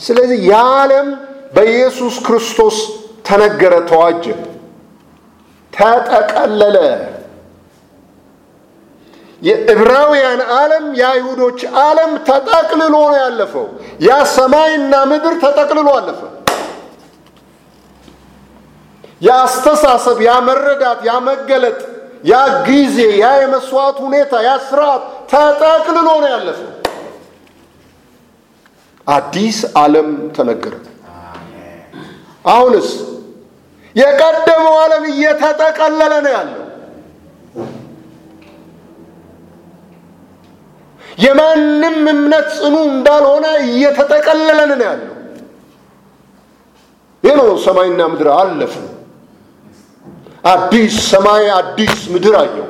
ስለዚህ 0.00 0.38
የዓለም 0.50 1.08
በኢየሱስ 1.54 2.14
ክርስቶስ 2.26 2.76
ተነገረ፣ 3.26 3.74
ተዋጀ፣ 3.90 4.24
ተጠቀለለ። 5.72 6.76
የዕብራውያን 9.42 10.40
ዓለም 10.56 10.84
የአይሁዶች 10.98 11.60
ዓለም 11.82 12.10
ተጠቅልሎ 12.28 12.82
ነው 13.04 13.16
ያለፈው። 13.18 13.66
ያ 14.00 14.18
ሰማይና 14.34 14.92
ምድር 15.10 15.34
ተጠቅልሎ 15.44 15.88
አለፈ። 15.98 16.20
ያ 19.22 19.34
አስተሳሰብ፣ 19.42 20.18
ያ 20.22 20.32
መረዳት፣ 20.46 21.00
ያ 21.04 21.14
መገለጥ፣ 21.26 21.80
ያ 22.24 22.34
ጊዜ፣ 22.66 22.96
ያ 23.20 23.28
የመስዋዕት 23.40 23.96
ሁኔታ፣ 24.04 24.32
ያ 24.44 24.52
ስርዓት 24.68 25.02
ተጠቅልሎ 25.30 25.96
ነው 26.16 26.30
ያለፈው። 26.34 26.68
አዲስ 29.06 29.58
ዓለም 29.76 30.08
ተነገረ። 30.36 30.74
አሁንስ 32.44 32.88
የቀደመው 33.96 34.74
ዓለም 34.82 35.04
እየተጠቀለለ 35.12 36.12
ነው 36.24 36.32
ያለው። 36.36 36.58
የማንም 41.18 41.82
እምነት 42.12 42.46
ጽኑ 42.58 42.74
እንዳልሆነ 42.90 43.46
እየተጠቀለለ 43.66 44.60
ነው 44.72 44.86
ያለው። 44.86 45.08
ይህ 47.24 47.34
ነው 47.40 47.48
ሰማይና 47.64 48.00
ምድር 48.12 48.28
አለፉ። 48.36 48.74
አዲስ 50.44 50.94
ሰማይ 51.08 51.44
አዲስ 51.52 51.98
ምድር 52.12 52.34
አየው። 52.38 52.68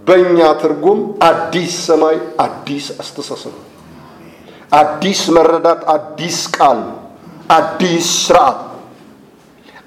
በእኛ 0.00 0.38
ትርጉም 0.60 1.00
አዲስ 1.22 1.74
ሰማይ 1.86 2.16
አዲስ 2.38 2.86
አስተሳሰብ፣ 2.98 3.54
አዲስ 4.72 5.20
መረዳት፣ 5.36 5.80
አዲስ 5.94 6.38
ቃል፣ 6.56 6.80
አዲስ 7.50 8.08
ስርዓት፣ 8.24 8.60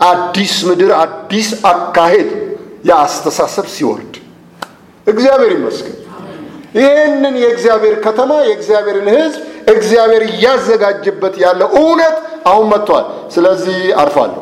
አዲስ 0.06 0.54
ምድር፣ 0.70 0.92
አዲስ 1.00 1.50
አካሄድ 1.66 2.30
የአስተሳሰብ 2.86 3.68
ሲወርድ 3.76 4.14
እግዚአብሔር 5.08 5.52
ይመስገን። 5.58 5.98
ይህንን 6.76 7.36
የእግዚአብሔር 7.42 7.96
ከተማ 8.06 8.32
የእግዚአብሔርን 8.48 9.10
ሕዝብ 9.16 9.42
እግዚአብሔር 9.68 10.24
እያዘጋጀበት 10.30 11.36
ያለ 11.44 11.62
እውነት 11.78 12.16
አሁን 12.46 12.66
መጥቷል። 12.74 13.06
ስለዚህ 13.30 13.78
አርፋለሁ። 13.98 14.42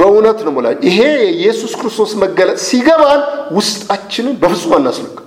በእውነት 0.00 0.38
ነው 0.46 0.52
ሞላ 0.56 0.66
ይሄ 0.86 0.98
የኢየሱስ 1.18 1.72
ክርስቶስ 1.80 2.12
መገለጥ 2.22 2.58
ሲገባን 2.66 3.22
ውስጣችንን 3.56 4.34
በፍጹም 4.42 4.72
አናስነካም። 4.76 5.26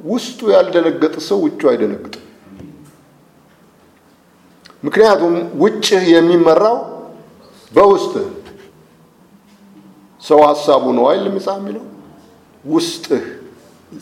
ውስጡ 0.00 0.40
ያልደነገጠ 0.54 1.16
ሰው 1.26 1.38
ውጩ 1.44 1.60
አይደነግጥም። 1.72 2.24
ምክንያቱም 4.82 5.34
ውጭህ 5.62 6.04
የሚመራው 6.12 6.78
በውስጥህ 7.72 8.26
ሰው 10.22 10.40
ሀሳቡ 10.48 10.84
ነው 10.96 11.04
አይደል 11.10 11.28
መጽሐፍ 11.36 11.58
የሚለው 11.60 11.84
ውስጥህ 12.64 13.22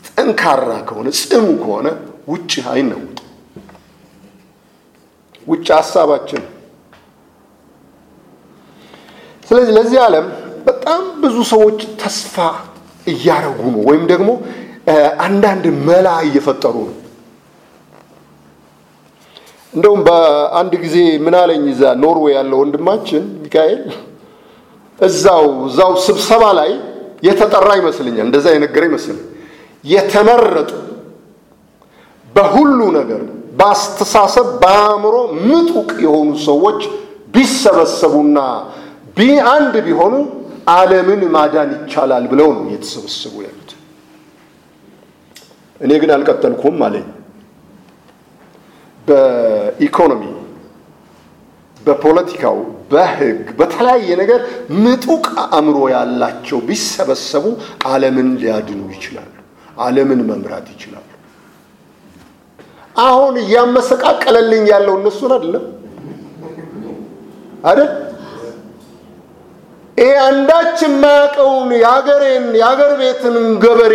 ጠንካራ 0.09 0.71
ከሆነ 0.89 1.09
ጽኑ 1.21 1.47
ከሆነ 1.63 1.87
ውጭህ 2.29 2.65
አይነውጥም። 2.73 3.27
ውጭ 5.47 5.67
ሀሳባችን 5.79 6.43
ስለዚህ 9.51 9.73
ለዚህ 9.77 9.99
ዓለም 10.05 10.27
በጣም 10.67 11.03
ብዙ 11.23 11.37
ሰዎች 11.53 11.79
ተስፋ 12.03 12.35
እያረጉ 13.07 13.61
ነው፣ 13.75 13.81
ወይም 13.89 14.05
ደግሞ 14.13 14.31
አንዳንድ 15.27 15.65
መላ 15.89 16.09
እየፈጠሩ 16.27 16.77
ነው። 16.89 16.97
እንደውም 19.73 20.01
በአንድ 20.07 20.73
ጊዜ 20.85 20.97
ምን 21.25 21.35
አለኝ 21.41 21.65
እዛ 21.73 21.83
ኖርዌይ 22.03 22.33
ያለው 22.37 22.59
ወንድማችን 22.63 23.25
ሚካኤል 23.43 23.83
እዛው 24.99 25.45
እዛው 25.69 25.93
ስብሰባ 26.07 26.45
ላይ 26.59 26.71
የተጠራ 27.23 27.69
ይመስለኛል፣ 27.81 28.25
እንደዛ 28.29 28.47
የነገረ 28.55 28.83
ይመስለኛል። 28.91 29.27
የተመረጡ 29.85 30.71
በሁሉ 32.35 32.81
ነገር 32.99 33.21
በአስተሳሰብ 33.59 34.49
በአእምሮ 34.63 35.15
ምጡቅ 35.49 35.91
የሆኑ 36.07 36.29
ሰዎች 36.49 36.81
ቢሰበሰቡና 37.35 38.39
አንድ 39.51 39.75
ቢሆኑ 39.87 40.15
ዓለምን 40.73 41.23
ማዳን 41.35 41.71
ይቻላል 41.77 42.25
ብለው 42.33 42.49
ነው 42.57 42.65
እየተሰበሰቡ 42.69 43.35
ያሉት። 43.47 43.71
እኔ 45.81 45.91
ግን 46.01 46.11
አልቀጠልኩም 46.17 46.79
አለኝ። 46.87 47.07
በኢኮኖሚ፣ 49.09 50.23
በፖለቲካው፣ 51.81 52.57
በሕግ፣ 52.91 53.47
በተለያየ 53.59 54.09
ነገር 54.23 54.41
ምጡቅ 54.83 55.25
አእምሮ 55.45 55.77
ያላቸው 55.95 56.59
ቢሰበሰቡ 56.69 57.45
ዓለምን 57.87 58.29
ሊያድኑ 58.43 58.81
ይችላሉ። 58.95 59.33
ዓለምን 59.79 60.21
መምራት 60.31 60.67
ይችላሉ። 60.75 61.07
አሁን 62.97 63.35
እያመሰቃቀለልኝ 63.43 64.65
ያለው 64.73 64.95
እነሱን 65.01 65.33
አይደለም 65.37 65.65
አይደል? 67.65 67.91
ይሄ 70.01 70.13
አንዳች 70.27 70.79
የማያውቀውን 70.85 71.71
የሀገሬን 71.77 72.47
የሀገር 72.61 72.93
ቤትን 73.01 73.35
ገበሬ 73.65 73.95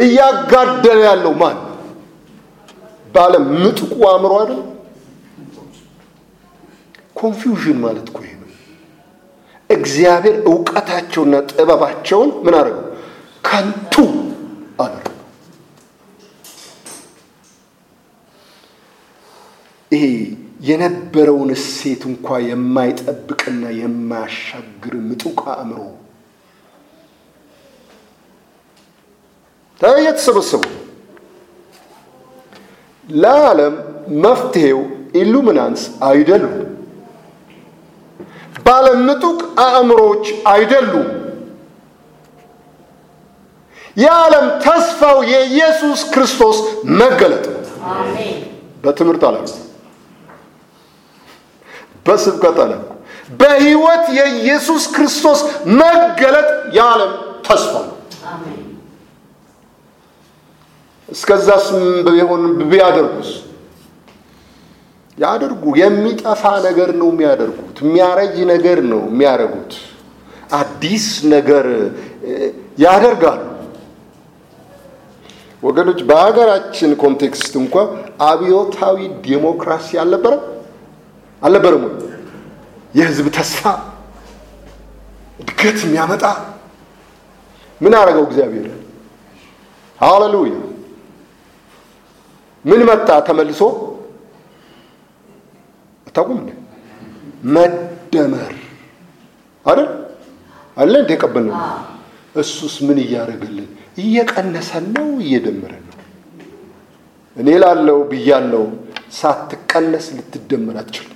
እያጋደለ 0.00 0.98
ያለው 1.08 1.32
ማን? 1.40 1.58
ባለ 3.14 3.32
ምጥቁ 3.54 3.92
አእምሮ 4.10 4.32
አይደል? 4.40 4.60
ኮንፊውዥን 7.16 7.78
ማለት 7.84 8.06
እኮ 8.10 8.18
ይሄ 8.26 8.32
ነው። 8.36 8.50
እግዚአብሔር 9.70 10.36
እውቀታቸውና 10.48 11.34
ጥበባቸውን 11.50 12.30
ምን 12.44 12.54
አደረገው? 12.58 12.84
ከንቱ 13.44 13.94
አደረገው። 14.78 15.12
ይሄ 19.92 20.04
የነበረውን 20.60 21.50
እሴት 21.56 22.02
እንኳ 22.10 22.38
የማይጠብቅና 22.46 23.62
የማያሻግር 23.78 24.94
ምጡቅ 25.08 25.40
አእምሮ 25.54 25.80
የተሰበሰቡ 30.06 30.62
ለዓለም 33.08 33.74
መፍትሄው 34.22 34.80
ኢሉሚናንስ 35.14 35.82
አይደሉም። 36.08 36.54
ባለምጡቅ 38.66 39.38
አእምሮች 39.64 40.24
አይደሉም። 40.52 41.06
የዓለም 43.96 44.46
ተስፋው 44.64 45.18
የኢየሱስ 45.32 46.00
ክርስቶስ 46.14 46.58
መገለጥ 47.00 47.44
ነው። 47.48 47.62
በትምህርት 48.84 49.22
አለም 49.28 49.46
በስብከት 52.06 52.58
አለም 52.64 52.82
በሕይወት 53.40 54.04
የኢየሱስ 54.18 54.84
ክርስቶስ 54.94 55.40
መገለጥ 55.80 56.48
የዓለም 56.76 57.12
ተስፋ 57.46 57.72
ነው። 57.82 57.92
እስከዛስ 61.08 61.66
ቢሆን 62.06 62.42
ቢያደርጉስ 62.70 63.30
ያደርጉ 65.18 65.64
የሚጠፋ 65.80 66.42
ነገር 66.66 66.90
ነው 67.00 67.08
የሚያደርጉት። 67.12 67.76
የሚያረጅ 67.84 68.34
ነገር 68.52 68.78
ነው 68.90 69.02
የሚያደርጉት። 69.08 69.74
አዲስ 70.58 71.04
ነገር 71.34 71.66
ያደርጋሉ። 72.84 73.42
ወገኖች 75.62 76.00
በሀገራችን 76.08 76.90
context 77.02 77.54
እንኳ 77.62 77.74
አብዮታዊ 78.26 78.98
ዴሞክራሲ 79.24 79.98
አልነበረም 80.02 80.42
አልነበረም 81.42 81.82
ወይ? 81.86 81.94
የህዝብ 82.94 83.26
ተስፋ 83.36 83.62
እድገት 85.40 85.78
የሚያመጣ 85.84 86.24
ምን 87.80 87.92
አደረገው 87.98 88.24
እግዚአብሔር? 88.28 88.66
ሃሌሉያ! 89.98 90.54
ምን 92.64 92.80
መጣ 92.88 93.08
ተመልሶ? 93.28 93.60
አታውቁም? 96.06 96.40
መደመር 97.54 98.54
አይደል 99.66 99.88
አለ 100.76 100.92
እንደ 101.02 101.10
የቀበልነው 101.14 101.58
እሱስ 102.34 102.74
ምን 102.86 102.98
እያደረገልን? 103.04 103.68
እየቀነሰን 103.98 104.84
ነው 104.96 105.06
እየደመረን 105.24 105.84
ነው? 105.88 105.98
እኔ 107.36 107.48
ላለው 107.62 107.98
ብያለው፣ 108.10 108.64
ሳትቀነስ 109.10 110.06
ልትደመር 110.16 110.76
አትችልም። 110.82 111.15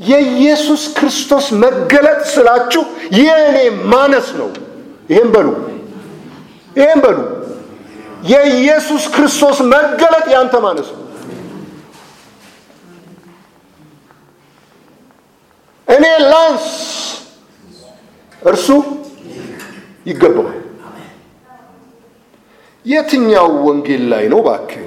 የኢየሱስ 0.00 0.82
ክርስቶስ 0.96 1.46
መገለጥ 1.62 2.20
ስላችሁ 2.34 2.82
የእኔ 3.18 3.56
ማነስ 3.92 4.28
ነው። 4.40 4.48
ይሄን 5.10 5.28
በሉ፣ 5.34 5.48
ይሄን 6.76 7.00
በሉ። 7.04 7.18
የኢየሱስ 8.24 9.04
ክርስቶስ 9.14 9.58
መገለጥ 9.72 10.26
ያንተ 10.32 10.54
ማነስ 10.64 10.88
ነው። 10.94 11.06
እኔ 15.88 16.04
ላንስ፣ 16.24 16.66
እርሱ 18.42 18.68
ይገባዋል። 20.06 20.56
የትኛው 22.84 23.48
ወንጌል 23.66 24.02
ላይ 24.12 24.24
ነው 24.32 24.40
እባክህ? 24.42 24.84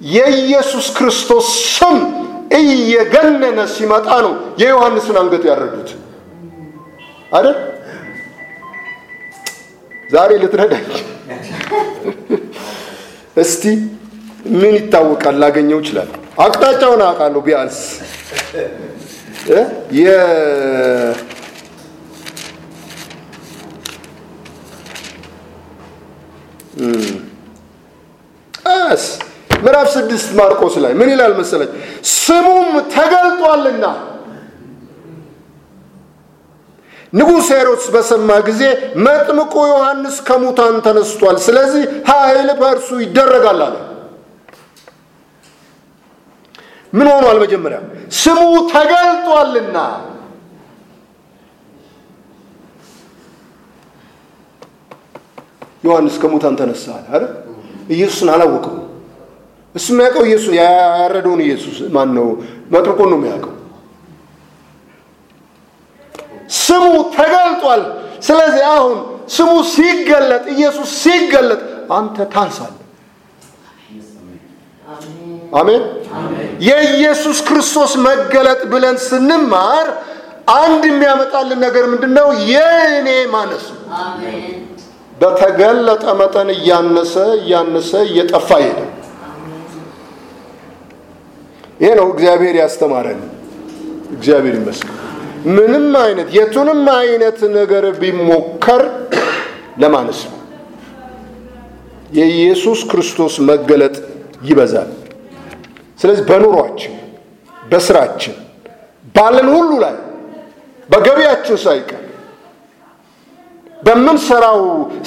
የኢየሱስ 0.00 0.86
ክርስቶስ 0.96 1.46
ስም 1.70 1.96
እየገነነ 2.56 3.60
ሲመጣ 3.74 4.08
ነው 4.24 4.32
የዮሐንስን 4.62 5.16
አንገት 5.20 5.44
ያረዱት 5.50 5.90
አይደል? 7.36 7.56
ዛሬ 10.10 10.30
ልትረዳኝ 10.42 10.86
እስቲ 13.36 13.62
ምን 14.60 14.72
ይታወቃል? 14.78 15.36
ላገኘው 15.42 15.78
ይችላል። 15.82 16.10
አቅጣጫውን 16.44 17.00
አውቃለሁ 17.06 17.40
ቢያንስ 17.46 17.78
ስ 28.96 29.23
ምዕራፍ 29.64 29.88
ስድስት 29.94 30.28
ማርቆስ 30.38 30.74
ላይ 30.84 30.92
ምን 30.94 31.08
ይላል 31.12 31.32
መሰለች? 31.40 31.70
ስሙም 32.18 32.66
ተገልጧልና 32.94 33.84
ንጉሥ 37.12 37.48
ሄሮድስ 37.54 37.86
በሰማ 37.94 38.30
ጊዜ 38.48 38.62
መጥምቁ 39.06 39.54
ዮሐንስ 39.70 40.16
ከሙታን 40.28 40.76
ተነስቷል፣ 40.86 41.36
ስለዚህ 41.46 41.82
ኃይል 42.10 42.48
በእርሱ 42.60 42.88
ይደረጋል 43.04 43.60
አለ። 43.66 43.76
ምን 46.92 47.06
ሆኗል? 47.12 47.36
መጀመሪያ 47.44 47.78
ስሙ 48.18 48.40
ተገልጧልና 48.72 49.76
ዮሐንስ 55.84 56.14
ከሙታን 56.22 56.54
ተነሳ 56.60 56.84
አይደል? 57.06 57.24
ኢየሱስን 57.90 58.28
አላወቀው። 58.34 58.76
እሱ 59.74 59.86
የሚያውቀው 59.92 60.24
ኢየሱስ 60.28 60.52
ያረደውን 60.58 61.40
ኢየሱስ 61.46 61.76
ማን 61.94 62.08
ነው? 62.16 62.26
መጥምቁን 62.72 63.08
ነው 63.12 63.18
የሚያውቀው። 63.20 63.52
ስሙ 66.60 66.84
ተገልጧል። 67.16 67.82
ስለዚህ 68.22 68.64
አሁን 68.74 68.94
ስሙ 69.28 69.50
ሲገለጥ፣ 69.74 70.44
ኢየሱስ 70.54 70.90
ሲገለጥ 71.02 71.60
አንተ 71.92 72.16
ታንሳለህ። 72.34 72.80
አሜን። 75.54 75.82
የኢየሱስ 76.66 77.38
ክርስቶስ 77.46 77.92
መገለጥ 78.06 78.60
ብለን 78.72 78.96
ስንማር 79.06 79.86
አንድ 80.56 80.82
የሚያመጣልን 80.88 81.58
ነገር 81.66 81.84
ምንድን 81.92 82.12
ነው? 82.18 82.28
የእኔ 82.50 83.06
ማነስ 83.34 83.64
ነው። 83.72 83.80
በተገለጠ 85.20 86.04
መጠን 86.20 86.48
እያነሰ 86.56 87.14
እያነሰ 87.38 87.92
እየጠፋ 88.08 88.48
ሄደ። 88.64 88.78
ይሄ 91.80 91.90
ነው 91.98 92.06
እግዚአብሔር 92.14 92.54
ያስተማረን። 92.60 93.20
እግዚአብሔር 94.10 94.54
ይመስገን። 94.58 94.98
ምንም 95.56 95.86
አይነት 96.02 96.28
የቱንም 96.36 96.82
አይነት 96.98 97.38
ነገር 97.56 97.84
ቢሞከር 98.00 98.82
ለማነስ 99.78 100.20
ነው። 100.26 100.38
የኢየሱስ 102.12 102.80
ክርስቶስ 102.90 103.34
መገለጥ 103.48 103.96
ይበዛል። 104.42 104.90
ስለዚህ 106.00 106.24
በኑሯችን፣ 106.30 106.94
በስራችን፣ 107.64 108.34
ባለን 109.14 109.48
ሁሉ 109.54 109.70
ላይ 109.84 109.96
በገቢያችን 110.88 111.56
ሳይቀር 111.64 112.00
በምንሰራው 113.80 114.60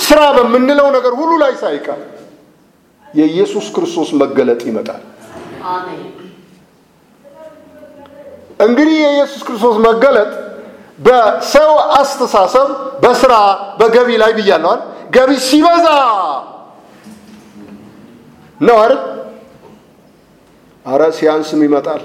ስራ 0.06 0.22
በምንለው 0.38 0.88
ነገር 0.96 1.14
ሁሉ 1.20 1.32
ላይ 1.44 1.54
ሳይቀር 1.62 2.00
የኢየሱስ 3.06 3.66
ክርስቶስ 3.76 4.10
መገለጥ 4.22 4.62
ይመጣል። 4.70 5.04
እንግዲህ 8.60 8.96
የኢየሱስ 9.00 9.42
ክርስቶስ 9.48 9.76
መገለጥ 9.86 10.32
በሰው 11.00 11.72
አስተሳሰብ፣ 11.98 12.70
በስራ፣ 13.04 13.34
በገቢ 13.80 14.10
ላይ 14.22 14.32
ብያለዋል። 14.38 14.80
ገቢ 15.16 15.32
ሲበዛ 15.48 15.86
ነው 18.60 18.78
አይደል? 18.84 19.02
አረ 20.86 21.02
ሲያንስም 21.18 21.62
ይመጣል። 21.66 22.02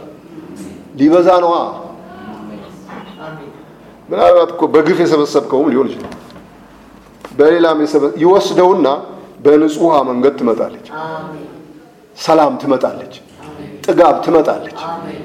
ሊበዛ 0.98 1.28
ነዋ። 1.44 1.54
ምናልባት 4.08 4.50
እኮ 4.54 4.62
በግፍ 4.74 4.98
የሰበሰብከውም 5.02 5.68
ሊሆን 5.72 5.88
ይችላል። 5.90 6.16
በሌላም 7.38 7.78
ይወስደውና 8.22 8.88
በንጹህ 9.44 9.78
መንገድ 10.10 10.34
ትመጣለች። 10.40 10.86
ሰላም 12.16 12.52
ትመጣለች። 12.62 13.14
ጥጋብ 13.82 14.16
ትመጣለች። 14.24 14.78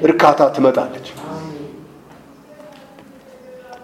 እርካታ 0.04 0.40
ትመጣለች። 0.56 1.06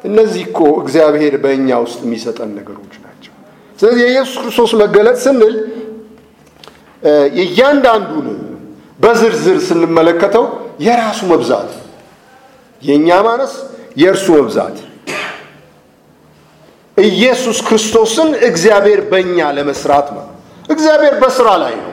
እነዚህ 0.04 0.42
እኮ 0.48 0.58
እግዚአብሔር 0.80 1.34
በእኛ 1.42 1.68
ውስጥ 1.84 2.00
የሚሰጠን 2.04 2.50
ነገሮች 2.58 2.94
ናቸው። 3.04 3.32
ስለዚህ 3.78 4.02
የኢየሱስ 4.04 4.36
ክርስቶስ 4.42 4.72
መገለጥ 4.82 5.16
ስንል 5.24 5.54
እያንዳንዱን 7.42 8.28
በዝርዝር 9.00 9.58
ስንመለከተው 9.68 10.44
የራሱ 10.80 11.20
መብዛት፣ 11.32 11.70
የእኛ 12.82 13.08
ማነስ፣ 13.26 13.54
የእርሱ 13.96 14.26
መብዛት 14.38 14.76
ኢየሱስ 16.96 17.58
ክርስቶስን 17.66 18.28
እግዚአብሔር 18.48 19.00
በእኛ 19.10 19.38
ለመስራት 19.56 20.08
ነው። 20.16 20.26
እግዚአብሔር 20.68 21.14
በስራ 21.22 21.48
ላይ 21.62 21.74
ነው 21.80 21.90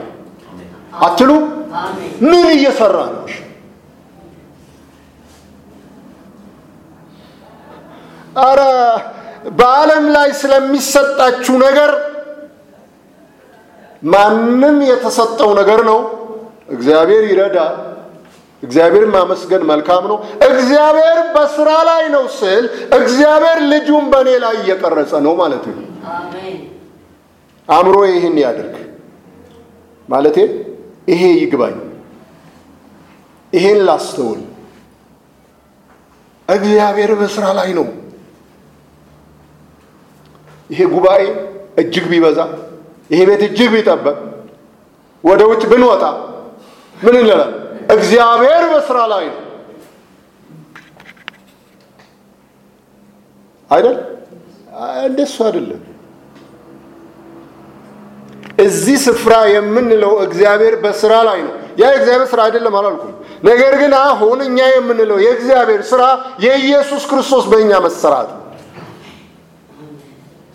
አትሉ? 1.00 1.30
ምን 2.22 2.44
እየሰራ 2.52 2.96
ነው? 3.12 3.24
አረ 8.42 8.60
በዓለም 9.58 10.04
ላይ 10.16 10.28
ስለሚሰጣችሁ 10.40 11.54
ነገር 11.64 11.90
ማንም 14.06 14.76
የተሰጠው 14.90 15.50
ነገር 15.60 15.80
ነው። 15.90 15.98
እግዚአብሔር 16.68 17.24
ይረዳል። 17.30 17.74
እግዚአብሔር 18.62 19.04
ማመስገን 19.14 19.62
መልካም 19.70 20.04
ነው። 20.10 20.16
እግዚአብሔር 20.48 21.18
በስራ 21.34 21.70
ላይ 21.88 22.04
ነው 22.14 22.24
ስል 22.36 22.64
እግዚአብሔር 22.98 23.58
ልጁን 23.72 24.04
በእኔ 24.12 24.30
ላይ 24.44 24.54
እየቀረጸ 24.60 25.12
ነው 25.26 25.34
ማለት 25.40 25.64
ነው። 25.70 25.86
አእምሮ 27.68 27.96
ይህን 28.10 28.36
ያድርግ 28.44 28.76
ማለቴ 30.08 30.38
ይሄ 31.08 31.22
ይግባኝ፣ 31.40 31.76
ይሄን 33.52 33.78
ላስተውል። 33.88 34.40
እግዚአብሔር 36.48 37.10
በስራ 37.20 37.44
ላይ 37.58 37.70
ነው። 37.78 37.86
ይሄ 40.70 40.80
ጉባኤ 40.94 41.22
እጅግ 41.78 42.04
ቢበዛ፣ 42.12 42.38
ይሄ 43.10 43.20
ቤት 43.28 43.42
እጅግ 43.46 43.68
ቢጠበቅ፣ 43.74 44.18
ወደ 45.24 45.40
ውጭ 45.50 45.62
ብንወጣ 45.70 46.04
ምን 46.96 47.14
እንላለን? 47.20 47.50
እግዚአብሔር 47.90 48.64
በስራ 48.72 48.98
ላይ 49.12 49.24
ነው 49.28 49.38
አይደል? 53.70 53.96
እንደሱ 55.06 55.36
አይደለም። 55.46 55.80
እዚህ 58.58 58.96
ስፍራ 59.04 59.34
የምንለው 59.52 60.12
እግዚአብሔር 60.24 60.74
በስራ 60.82 61.12
ላይ 61.28 61.38
ነው። 61.46 61.52
ያ 61.78 61.84
የእግዚአብሔር 61.88 62.28
ስራ 62.28 62.40
አይደለም 62.46 62.74
አላልኩም። 62.78 63.12
ነገር 63.44 63.72
ግን 63.80 63.92
አሁን 64.00 64.38
እኛ 64.46 64.58
የምንለው 64.72 65.18
የእግዚአብሔር 65.24 65.82
ስራ 65.90 66.02
የኢየሱስ 66.44 67.04
ክርስቶስ 67.10 67.44
በእኛ 67.52 67.72
መሰራት 67.86 68.28
ነው። 68.32 68.40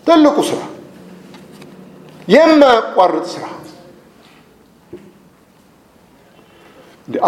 ትልቁ 0.06 0.36
ስራ፣ 0.48 0.60
የማያቋርጥ 2.28 3.26
ስራ። 3.34 3.44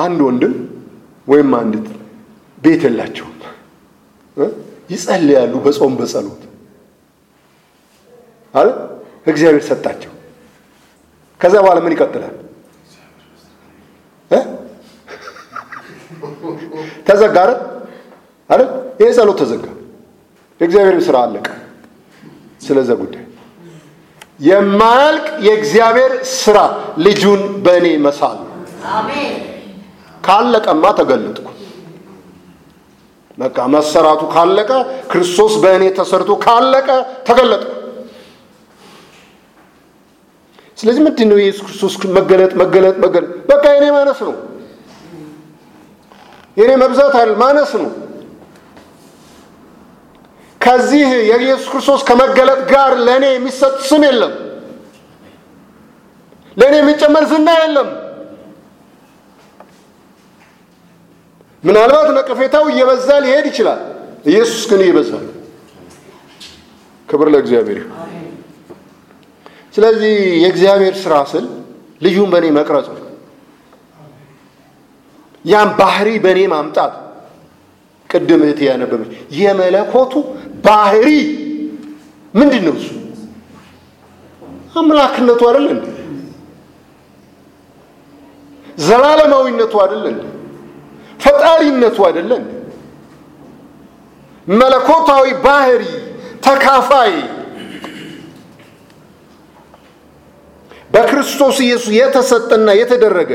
አንድ 0.01 0.19
ወንድም 0.27 0.55
ወይም 1.29 1.51
አንዲት 1.59 1.87
ቤት 2.59 2.83
የላቸውም፣ 2.87 3.37
ይጸልያሉ 4.91 5.53
በጾም 5.65 5.93
በጸሎት 5.99 6.43
አለ 8.55 8.69
እግዚአብሔር 9.27 9.65
ሰጣቸው። 9.69 10.13
ከዛ 11.41 11.55
በኋላ 11.63 11.79
ምን 11.85 11.93
ይቀጥላል? 11.95 12.35
ተዘጋ 17.07 17.37
አይደል 17.41 17.59
አይደል? 18.51 18.69
ይሄ 19.01 19.09
ጸሎት 19.17 19.39
ተዘጋ። 19.41 19.65
የእግዚአብሔርን 20.61 21.03
ስራ 21.07 21.17
አለቀ። 21.25 21.47
ስለዛ 22.61 22.91
ጉዳይ 23.01 23.25
የማያልቅ 24.41 25.27
የእግዚአብሔር 25.47 26.13
ስራ 26.37 26.59
ልጁን 27.05 27.43
በእኔ 27.65 27.87
መሳል 28.07 28.39
ካለቀማ 30.25 30.85
ተገለጥኩ። 30.99 31.47
በቃ 33.39 33.59
መሰራቱ 33.75 34.23
ካለቀ 34.35 34.71
ክርስቶስ 35.13 35.53
በእኔ 35.63 35.85
ተሰርቶ 35.99 36.31
ካለቀ 36.45 36.89
ተገለጥኩ። 37.29 37.73
ስለዚህ 40.81 41.03
ምንድን 41.07 41.29
ነው 41.31 41.39
የኢየሱስ 41.39 41.63
ክርስቶስ 41.67 41.95
መገለጥ 42.17 42.53
መገለጥ 42.61 42.95
መገለጥ? 43.05 43.31
በቃ 43.51 43.65
የኔ 43.75 43.87
ማነስ 43.97 44.21
ነው፣ 44.27 44.35
የኔ 46.57 46.71
መብዛት 46.83 47.15
አይደል 47.19 47.37
ማነስ 47.43 47.73
ነው። 47.81 47.91
ከዚህ 50.61 51.01
የኢየሱስ 51.31 51.67
ክርስቶስ 51.73 52.01
ከመገለጥ 52.09 52.61
ጋር 52.73 52.93
ለእኔ 53.07 53.25
የሚሰጥ 53.33 53.75
ስም 53.89 54.03
የለም፣ 54.09 54.33
ለእኔ 56.57 56.75
የሚጨመር 56.81 57.25
ዝና 57.31 57.49
የለም። 57.61 57.89
ምናልባት 61.65 62.09
ነቀፌታው 62.19 62.65
እየበዛ 62.73 63.09
ሊሄድ 63.25 63.47
ይችላል። 63.51 63.81
ኢየሱስ 64.27 64.63
ግን 64.71 64.81
ይበዛል። 64.87 65.27
ክብር 67.09 67.29
ለእግዚአብሔር 67.35 67.79
ይሁን። 67.81 67.97
ስለዚህ 69.75 70.13
የእግዚአብሔር 70.43 70.95
ስራ 71.03 71.15
ስል 71.31 71.45
ልዩን 72.03 72.29
በእኔ 72.33 72.47
መቅረጽ 72.57 72.87
ነው። 72.95 73.07
ያን 75.45 75.69
ባህሪ 75.79 76.09
በእኔ 76.25 76.41
ማምጣት 76.53 76.95
ቅድም 78.11 78.41
እህቴ 78.47 78.61
ያነበበች 78.71 79.11
የመለኮቱ 79.39 80.13
ባህሪ 80.65 81.07
ምንድን 82.35 82.63
ነው? 82.67 82.75
እሱ 82.81 82.89
አምላክነቱ 84.75 85.41
አይደለ 85.49 85.67
እንዴ? 85.77 85.87
ዘላለማዊነቱ 88.79 89.75
አይደለ 89.83 90.05
እንዴ? 90.13 90.23
ፈጣሪነቱ 91.21 91.99
አይደለ 92.09 92.31
እንዴ? 92.41 92.51
መለኮታዊ 94.53 95.27
ባህሪ 95.45 95.83
ተካፋይ 96.43 97.13
በክርስቶስ 100.91 101.57
ኢየሱስ 101.65 101.93
የተሰጠና 101.97 102.69
የተደረገ 102.79 103.33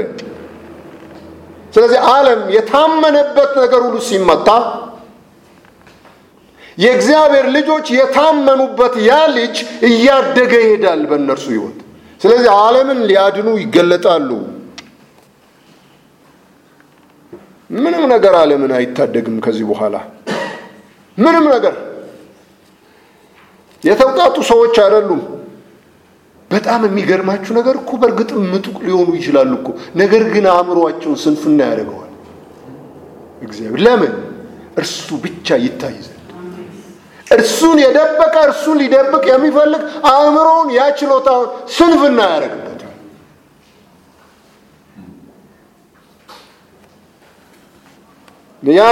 ስለዚህ 1.74 2.00
ዓለም 2.10 2.42
የታመነበት 2.56 3.52
ነገር 3.62 3.82
ሁሉ 3.86 3.98
ሲመታ 4.08 4.50
የእግዚአብሔር 6.78 7.46
ልጆች 7.56 7.88
የታመኑበት 7.96 8.94
ያ 9.04 9.18
ልጅ 9.36 9.56
እያደገ 9.90 10.54
ይሄዳል 10.64 11.02
በእነርሱ 11.10 11.46
ሕይወት። 11.54 11.78
ስለዚህ 12.22 12.50
ዓለምን 12.58 13.00
ሊያድኑ 13.10 13.48
ይገለጣሉ። 13.62 14.30
ምንም 17.70 18.04
ነገር 18.14 18.34
ዓለምን 18.42 18.72
አይታደግም 18.78 19.38
ከዚህ 19.46 19.66
በኋላ 19.70 19.96
ምንም 21.18 21.46
ነገር። 21.56 21.76
የተውጣጡ 23.84 24.36
ሰዎች 24.52 24.76
አይደሉም። 24.84 25.22
በጣም 26.56 26.82
የሚገርማችሁ 26.88 27.52
ነገር 27.60 27.76
እኮ 27.80 27.92
በእርግጥ 28.02 28.32
ምጡቅ 28.52 28.78
ሊሆኑ 28.86 29.10
ይችላሉ 29.20 29.52
እኮ 29.60 29.70
ነገር 30.02 30.24
ግን 30.34 30.46
አእምሯቸውን 30.52 31.18
ስንፍና 31.24 31.60
ያደርገዋል 31.70 32.12
እግዚአብሔር። 33.42 33.82
ለምን? 33.86 34.14
እርሱ 34.78 35.08
ብቻ 35.24 35.48
ይታይ 35.64 35.98
ዘንድ። 36.06 36.12
እርሱን 37.28 37.78
የደበቀ 37.84 38.36
እርሱን 38.48 38.78
ሊደብቅ 38.82 39.24
የሚፈልግ 39.32 39.82
አእምሮውን 40.12 40.70
ያ 40.74 40.82
ስንፍና 41.78 42.20
ያደርግበታል። 42.34 42.72
ያ 48.64 48.84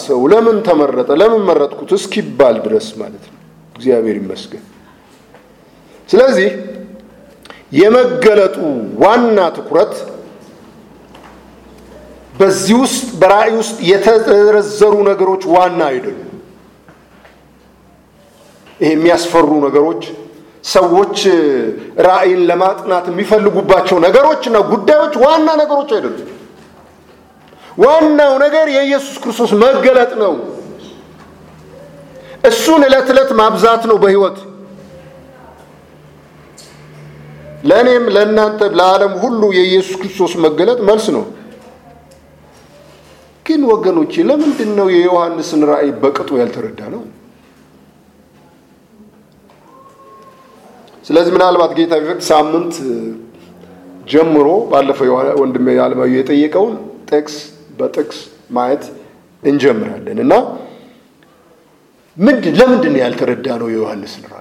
ሰው 0.00 0.20
ለምን 0.32 0.58
ተመረጠ፣ 0.66 1.10
ለምን 1.20 1.42
መረጥኩት 1.48 1.90
እስኪባል 1.96 2.56
ድረስ 2.66 2.86
ማለት 3.00 3.24
ነው። 3.26 3.36
እግዚአብሔር 3.74 4.16
ይመስገን። 4.20 4.64
ስለዚህ 6.08 6.48
የመገለጡ 7.72 8.56
ዋና 9.02 9.38
ትኩረት 9.56 9.94
በዚህ 12.34 12.76
ውስጥ 12.82 13.06
በራእይ 13.20 13.52
ውስጥ 13.60 13.76
የተዘረዘሩ 13.90 14.94
ነገሮች 15.08 15.42
ዋና 15.54 15.80
አይደሉም። 15.90 16.26
ይሄ 18.80 18.90
የሚያስፈሩ 18.94 19.48
ነገሮች 19.66 20.02
ሰዎች 20.66 21.16
ራእይን 22.06 22.40
ለማጥናት 22.50 23.04
የሚፈልጉባቸው 23.10 23.96
ነገሮችና 24.06 24.56
ጉዳዮች 24.72 25.14
ዋና 25.24 25.48
ነገሮች 25.62 25.90
አይደሉም። 25.96 26.28
ዋናው 27.78 28.32
ነገር 28.44 28.66
የኢየሱስ 28.74 29.16
ክርስቶስ 29.22 29.52
መገለጥ 29.62 30.12
ነው። 30.22 30.32
እሱን 32.44 32.82
ዕለት 32.88 33.08
ዕለት 33.14 33.30
ማብዛት 33.40 33.82
ነው 33.90 33.96
በሕይወት 34.02 34.38
ለእኔም 37.60 38.04
ለእናንተ 38.14 38.60
ለዓለም 38.78 39.12
ሁሉ 39.22 39.42
የኢየሱስ 39.56 39.94
ክርስቶስ 40.00 40.32
መገለጥ 40.44 40.78
መልስ 40.88 41.06
ነው። 41.16 41.24
ግን 43.46 43.62
ወገኖቼ 43.72 44.12
ለምንድን 44.28 44.70
ነው 44.78 44.86
የዮሐንስን 44.94 45.62
ራእይ 45.70 45.90
በቅጡ 46.02 46.30
ያልተረዳ 46.40 46.80
ነው? 46.94 47.02
ስለዚህ 51.04 51.32
ምናልባት 51.36 51.72
ጌታ 51.78 51.92
ቢፈቅድ 52.00 52.22
ሳምንት 52.30 52.74
ጀምሮ 54.06 54.48
ባለፈው 54.70 55.08
ወንድሜ 55.40 55.66
አለማየሁ 55.84 56.16
የጠየቀውን 56.16 56.74
ጥቅስ 57.10 57.36
በጥቅስ 57.78 58.18
ማየት 58.50 58.84
እንጀምራለን 59.42 60.18
እና 60.24 60.32
ምንድን 62.16 62.54
ለምንድን 62.60 62.92
ነው 62.94 63.00
ያልተረዳ 63.04 63.46
ነው 63.62 63.68
የዮሐንስን 63.72 64.24
ራእይ 64.32 64.39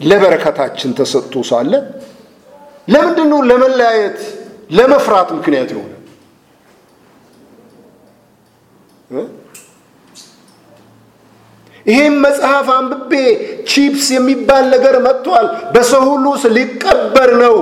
ለበረከታችን 0.00 0.90
ተሰጥቶ 0.98 1.42
ሳለ 1.48 1.72
ለምንድን 2.88 3.28
ነው 3.32 3.40
ለመለያየት 3.50 4.20
ለመፍራት 4.76 5.28
ምክንያት 5.38 5.70
የሆነ 5.74 5.92
ይሄም 11.86 12.14
መጽሐፍ 12.24 12.66
አንብቤ 12.74 13.12
ቺፕስ 13.70 14.06
የሚባል 14.14 14.64
ነገር 14.74 14.96
መጥቷል፣ 15.06 15.46
በሰው 15.74 16.02
ሁሉ 16.10 16.24
ውስጥ 16.34 16.48
ሊቀበር 16.56 17.30
ነው። 17.42 17.54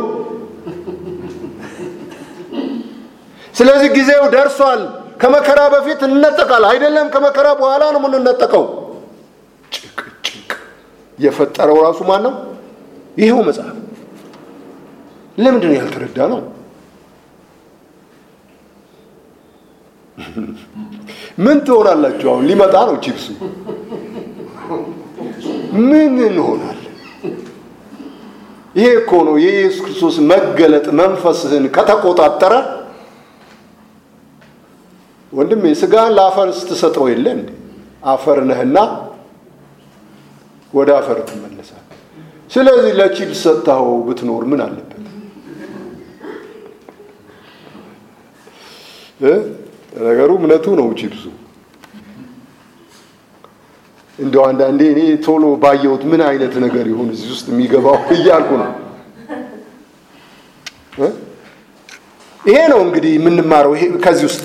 ስለዚህ 3.55 3.89
ጊዜው 3.97 4.25
ደርሷል። 4.35 4.83
ከመከራ 5.23 5.61
በፊት 5.73 6.01
እንነጠቃል። 6.09 6.65
አይደለም 6.69 7.07
ከመከራ 7.15 7.47
በኋላ 7.61 7.85
ነው 7.95 8.01
የምንነጠቀው። 8.03 8.65
የፈጠረው 11.19 11.79
ራሱ 11.87 11.99
ማን 12.05 12.23
ነው? 12.27 12.35
ይኸው 13.19 13.41
መጽሐፍ። 13.49 13.77
ለምንድን 15.39 15.71
ነው 15.71 15.77
ያልተረዳ 15.81 16.19
ነው? 16.33 16.41
ምን 21.45 21.59
ትሆናላችሁ? 21.67 22.27
አሁን 22.33 22.45
ሊመጣ 22.51 22.75
ነው 22.89 22.97
ቺፕሱ። 23.05 23.27
ምን 25.83 26.15
እንሆናለን? 26.29 26.75
ይሄ 28.75 28.89
እኮ 28.99 29.13
ነው 29.27 29.37
የኢየሱስ 29.39 29.81
ክርስቶስ 29.85 30.17
መገለጥ 30.31 30.87
መንፈስህን 31.01 31.65
ከተቆጣጠረ 31.77 32.55
ወንድሜ 35.33 35.65
ስጋህን 35.81 36.13
ለአፈር 36.19 36.49
ስትሰጠው 36.59 37.07
የለ 37.11 37.27
እንዴ 37.37 37.49
አፈር 38.05 38.39
ነህና 38.45 38.77
ወደ 40.73 40.91
አፈር 40.99 41.19
ትመለሳል 41.29 41.85
ስለዚህ 42.51 42.93
ለቺፕ 42.99 43.31
ሰጥተኸው 43.43 43.91
ብትኖር 44.07 44.43
ምን 44.45 44.61
አለበት? 44.67 44.95
ነገሩ 50.01 50.31
እምነቱ 50.39 50.67
ነው 50.81 50.89
ቺፕሱ 51.01 51.25
እንደው 54.19 54.43
አንዳንዴ 54.49 54.81
እኔ 54.93 55.01
ቶሎ 55.27 55.45
ባየሁት 55.63 56.03
ምን 56.11 56.21
አይነት 56.29 56.55
ነገር 56.65 56.87
ይሁን 56.93 57.09
እዚህ 57.15 57.29
ውስጥ 57.35 57.47
የሚገባው 57.53 57.97
እያልኩ 58.17 58.51
ነው። 58.63 58.71
ይሄ 62.41 62.59
ነው 62.73 62.81
እንግዲህ 62.87 63.13
የምንማረው 63.17 63.73
ይሄ 63.77 63.85
ከዚህ 64.05 64.27
ውስጥ። 64.31 64.43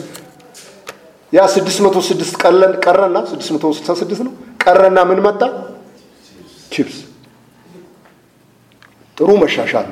ያ 1.33 1.43
606 1.51 2.33
ቀረን 2.41 2.73
ቀረና 2.85 3.17
666 3.29 4.25
ነው። 4.27 4.33
ቀረና 4.63 4.99
ምን 5.09 5.21
መጣ 5.27 5.41
ቺፕስ። 6.73 6.97
ጥሩ 9.17 9.29
መሻሻል። 9.41 9.89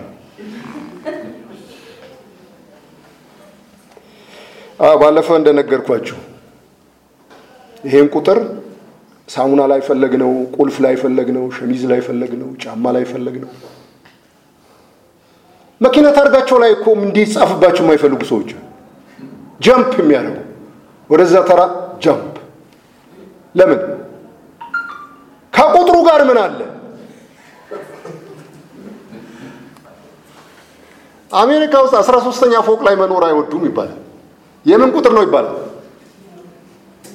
ነው 4.80 4.96
ባለፈ 5.02 5.28
እንደነገርኳችሁ 5.40 6.18
ይሄን 7.84 8.08
ቁጥር 8.16 8.40
ሳሙና 9.30 9.62
ላይ 9.72 9.82
ፈለግ 9.88 10.14
ነው፣ 10.22 10.32
ቁልፍ 10.56 10.76
ላይ 10.86 10.96
ፈለግ 11.02 11.28
ሸሚዝ 11.58 11.84
ላይ 11.92 12.00
ፈለግ 12.08 12.32
ነው፣ 12.42 12.50
ጫማ 12.64 12.86
ላይ 12.96 13.06
ፈለግ 13.12 13.36
መኪና 15.82 16.08
ታርጋቸው 16.18 16.58
ላይ 16.64 16.72
እኮ 16.76 16.88
እንዲጻፍባቸው 17.00 17.84
የማይፈልጉ 17.86 18.22
ሰዎች 18.32 18.50
ጀምፕ 19.60 19.94
የሚያደርጉ። 20.02 20.38
ወደዛ 21.10 21.36
ተራ 21.50 21.62
ጀምፕ። 22.04 22.36
ለምን? 23.56 23.80
ጋር 26.12 26.22
ምን 26.30 26.40
አለ? 26.40 26.60
አሜሪካ 31.32 31.74
ውስጥ 31.84 31.96
አስራ 32.00 32.16
ሶስተኛ 32.26 32.54
ፎቅ 32.68 32.80
ላይ 32.88 32.96
መኖር 33.02 33.24
አይወዱም 33.28 33.64
ይባላል። 33.70 34.00
የምን 34.66 34.90
ቁጥር 34.96 35.12
ነው 35.18 35.24
ይባላል? 35.28 35.58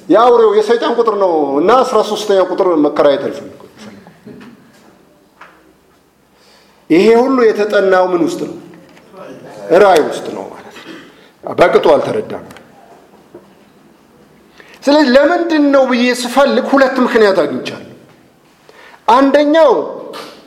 የአውሬው 0.09 0.51
የሰይጣን 0.57 0.93
ቁጥር 0.99 1.15
ነው 1.23 1.31
እና 1.59 1.69
አስራ 1.83 1.97
ሶስተኛ 2.11 2.39
ቁጥር 2.51 2.67
መከራየት 2.85 3.23
አልፈልጉ 3.27 3.53
ይሄ 6.89 7.07
ሁሉ 7.21 7.37
የተጠናው 7.45 8.05
ምን 8.11 8.21
ውስጥ 8.27 8.41
ነው? 8.49 8.57
ራእይ 9.81 10.01
ውስጥ 10.09 10.25
ነው 10.35 10.43
ማለት 10.51 10.75
ነው። 10.81 10.93
በቅጡ 11.59 11.85
አልተረዳም። 11.95 12.45
ስለዚህ 14.83 15.09
ለምንድን 15.15 15.63
ነው 15.73 15.83
ብዬ 15.91 16.05
ስፈልግ 16.21 16.65
ሁለት 16.73 16.95
ምክንያት 17.05 17.37
አግኝቻለሁ። 17.43 17.86
አንደኛው 19.07 19.71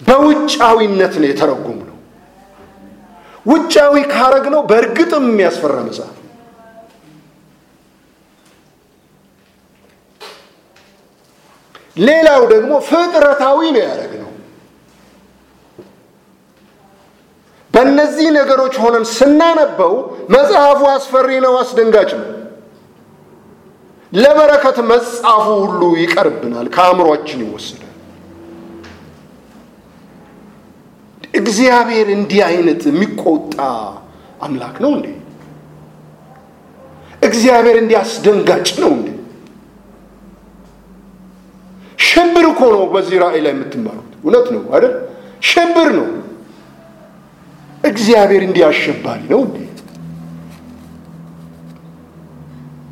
በውጫዊነት 0.08 1.14
ነው 1.20 1.28
የተረጉም 1.28 1.78
ነው። 1.80 1.96
ውጫዊ 3.46 3.94
ካረግ 4.12 4.46
ነው 4.54 4.62
በእርግጥም 4.70 5.24
የሚያስፈራ 5.30 5.76
መጽሐፍ 5.86 6.16
ሌላው 12.00 12.42
ደግሞ 12.52 12.72
ፍጥረታዊ 12.88 13.60
ነው 13.74 13.82
ያደረግነው። 13.84 14.26
በእነዚህ 17.74 18.28
ነገሮች 18.38 18.74
ሆነን 18.82 19.04
ስናነበው 19.12 19.92
መጽሐፉ 20.34 20.80
አስፈሪ 20.94 21.30
ነው፣ 21.44 21.54
አስደንጋጭ 21.60 22.10
ነው። 22.20 22.28
ለበረከት 24.12 24.78
መጽሐፉ 24.92 25.44
ሁሉ 25.64 25.82
ይቀርብናል፣ 26.00 26.66
ከአእምሯችን 26.74 27.42
ይወስዳል። 27.44 27.86
እግዚአብሔር 31.40 32.08
እንዲህ 32.14 32.40
አይነት 32.46 32.82
የሚቆጣ 32.88 33.56
አምላክ 34.42 34.76
ነው 34.84 34.90
እንዴ? 34.96 35.06
እግዚአብሔር 37.22 37.76
እንዲህ 37.80 37.96
አስደንጋጭ 38.00 38.68
ነው 38.82 38.90
እንዴ? 38.96 39.08
ሽብር 41.98 42.44
እኮ 42.50 42.60
ነው 42.74 42.82
በዚህ 42.92 43.16
ራእይ 43.22 43.40
ላይ 43.44 43.52
የምትማሩት። 43.54 44.10
እውነት 44.22 44.46
ነው 44.54 44.62
አይደል? 44.74 44.94
ሽብር 45.42 45.88
ነው። 45.98 46.08
እግዚአብሔር 47.84 48.42
እንዲህ 48.46 48.64
አሸባሪ 48.66 49.20
ነው 49.32 49.40
እንዴ? 49.46 49.58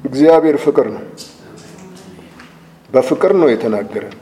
እግዚአብሔር 0.04 0.56
ፍቅር 0.64 0.86
ነው። 0.94 1.04
በፍቅር 2.90 3.32
ነው 3.40 3.48
የተናገረን። 3.50 4.16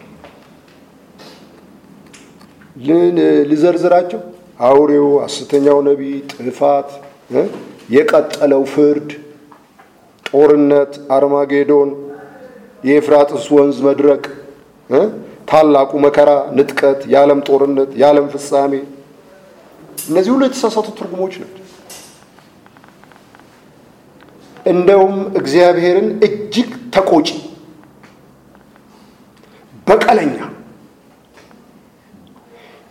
ልዘርዝራቸው። 3.51 4.21
አውሬው፣ 4.61 5.07
ሐሰተኛው 5.25 5.79
ነቢይ፣ 5.87 6.15
ጥፋት፣ 6.47 6.89
የቀጠለው 7.91 8.63
ፍርድ፣ 8.73 9.09
ጦርነት፣ 10.27 10.93
አርማጌዶን፣ 11.17 11.91
የኤፍራጥስ 12.85 13.45
ወንዝ 13.57 13.79
መድረቅ 13.87 14.25
ታላቁ 15.51 15.91
መከራ፣ 16.05 16.31
ንጥቀት፣ 16.57 17.01
የዓለም 17.13 17.41
ጦርነት፣ 17.49 17.91
የዓለም 18.01 18.27
ፍጻሜ፣ 18.33 18.73
እነዚህ 20.09 20.31
ሁሉ 20.35 20.43
የተሳሳቱ 20.47 20.87
ትርጉሞች 20.99 21.35
ናቸው። 21.43 21.63
እንደውም 24.67 25.17
እግዚአብሔርን 25.41 26.09
እጅግ 26.27 26.71
ተቆጪ፣ 26.95 27.29
በቀለኛ፣ 29.87 30.37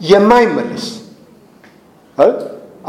የማይመለስ 0.05 0.85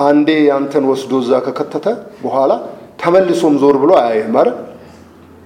አንዴ 0.04 0.28
አንተን 0.56 0.84
ወስዶ 0.90 1.12
እዛ 1.22 1.32
ከከተተ 1.46 1.86
በኋላ 2.22 2.52
ተመልሶም 3.00 3.54
ዞር 3.62 3.76
ብሎ 3.82 3.92
አያየም። 4.00 4.34
ኧረ 4.38 4.48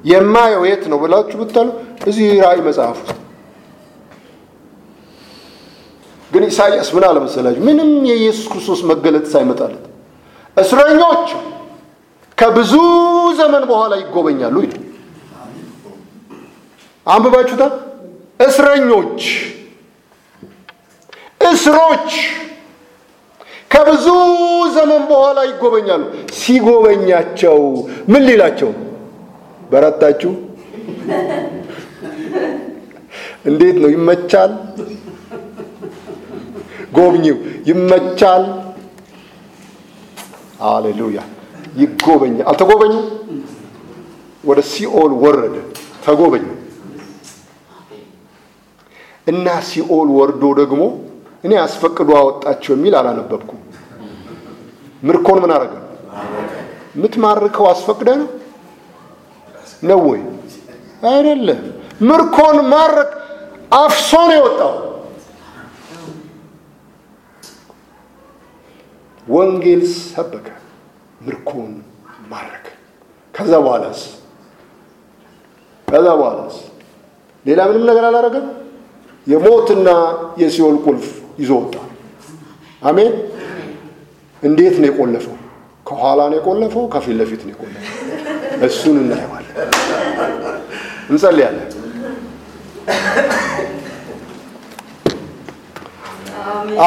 የማየው 0.04 0.62
የት 0.68 0.84
ነው 0.92 0.98
ብላችሁ 1.02 1.38
ብታሉ 1.42 1.68
እዚህ 2.06 2.28
ራእይ 2.44 2.60
መጽሐፍ 2.68 2.98
ውስጥ 2.98 3.16
ግን 6.30 6.42
ኢሳይያስ 6.48 6.88
ምን 6.96 7.04
አለ 7.06 7.16
መሰላችሁ? 7.24 7.60
ምንም 7.68 7.90
የኢየሱስ 8.10 8.46
ክርስቶስ 8.52 8.80
መገለጥ 8.90 9.24
ሳይመጣለት 9.32 9.84
እስረኞች 10.56 11.28
ከብዙ 12.38 12.72
ዘመን 13.40 13.64
በኋላ 13.70 13.92
ይጎበኛሉ 14.02 14.56
ይላል። 14.64 14.84
አንብባችሁታል? 17.06 17.72
እስረኞች 18.40 19.20
እስሮች 21.40 22.10
ከብዙ 23.70 24.06
ዘመን 24.74 25.02
በኋላ 25.10 25.38
ይጎበኛሉ። 25.50 26.02
ሲጎበኛቸው 26.34 27.58
ምን 28.08 28.22
ሊላቸው? 28.28 28.70
በረታችሁ? 29.70 30.32
እንዴት 33.46 33.76
ነው? 33.82 33.90
ይመቻል 33.90 34.52
ጎብኚው 36.92 37.36
ይመቻል። 37.68 38.44
አሌሉያ 40.70 41.18
ይጎበኛ 41.76 42.36
አልተጎበኙ 42.50 42.94
ወደ 44.44 44.60
ሲኦል 44.72 45.12
ወረደ 45.22 45.54
ተጎበኙ 46.04 46.46
እና 49.26 49.46
ሲኦል 49.68 50.08
ወርዶ 50.18 50.42
ደግሞ 50.60 50.82
እኔ 51.44 51.52
አስፈቅዶ 51.62 52.10
አወጣቸው 52.18 52.72
የሚል 52.74 52.94
አላነበብኩም። 52.98 53.60
ምርኮን 55.02 55.38
ምን 55.42 55.52
አረገ? 55.56 55.74
የምትማርከው 56.94 57.66
አስፈቅደ 57.72 58.08
ነው 58.20 58.28
ነው 59.82 60.00
ወይ? 60.08 60.20
አይደለም። 61.08 61.60
ምርኮን 62.08 62.56
ማረክ 62.72 63.10
አፍሶ 63.76 64.10
ነው 64.22 64.36
የወጣው። 64.38 64.74
ወንጌል 69.26 69.82
ሰበከ፣ 70.06 70.46
ምርኮን 71.20 71.70
ማረከ። 72.30 72.66
ከዛ 73.34 73.52
በኋላስ 73.64 74.00
ከዛ 75.88 76.06
በኋላስ 76.18 76.56
ሌላ 77.46 77.60
ምንም 77.68 77.84
ነገር 77.90 78.04
አላረገም። 78.08 78.46
የሞትና 79.26 79.88
የሲኦል 80.40 80.76
ቁልፍ 80.84 81.06
ይዞ 81.38 81.50
ወጣ። 81.58 81.74
አሜን። 82.82 83.12
እንዴት 84.42 84.76
ነው 84.80 84.88
የቆለፈው? 84.90 85.36
ከኋላ 85.86 86.20
ነው 86.30 86.36
የቆለፈው? 86.38 86.84
ከፊት 86.88 87.14
ለፊት 87.20 87.42
ነው 87.46 87.52
የቆለፈው? 87.54 87.94
እሱን 88.66 88.96
እናየዋለን። 89.02 89.54
እንጸልያለን። 91.10 91.68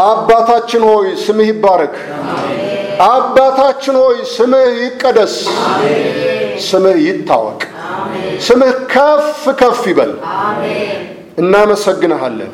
አባታችን 0.01 0.83
ሆይ 0.89 1.07
ስምህ 1.23 1.47
ይባረክ። 1.51 1.95
አባታችን 3.07 3.95
ሆይ 4.01 4.17
ስምህ 4.33 4.67
ይቀደስ። 4.81 5.35
ስምህ 6.67 6.97
ይታወቅ። 7.07 7.61
ስምህ 8.47 8.73
ከፍ 8.93 9.29
ከፍ 9.59 9.81
ይበል። 9.91 10.13
እናመሰግንሃለን 11.37 12.51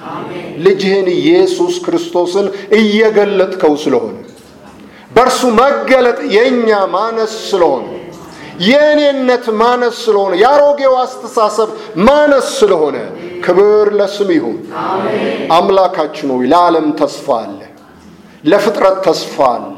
ልጅህን 0.59 1.07
ኢየሱስ 1.17 1.75
ክርስቶስን 1.85 2.47
እየገለጥከው 2.79 3.73
ስለሆነ 3.83 4.15
በእርሱ 5.11 5.41
መገለጥ 5.59 6.19
የእኛ 6.35 6.69
ማነስ 6.93 7.33
ስለሆነ 7.49 7.85
የእኔነት 8.67 9.45
ማነስ 9.59 9.95
ስለሆነ 10.05 10.33
የአሮጌው 10.41 10.93
አስተሳሰብ 11.03 11.69
ማነስ 12.07 12.47
ስለሆነ 12.59 12.97
ክብር 13.45 13.87
ለስም 13.99 14.29
ይሁን። 14.35 14.57
አምላካችን 15.57 16.31
ሆይ 16.33 16.47
ለዓለም 16.53 16.87
ተስፋ 17.01 17.27
አለ፣ 17.41 17.59
ለፍጥረት 18.43 18.97
ተስፋ 19.07 19.37
አለ፣ 19.53 19.75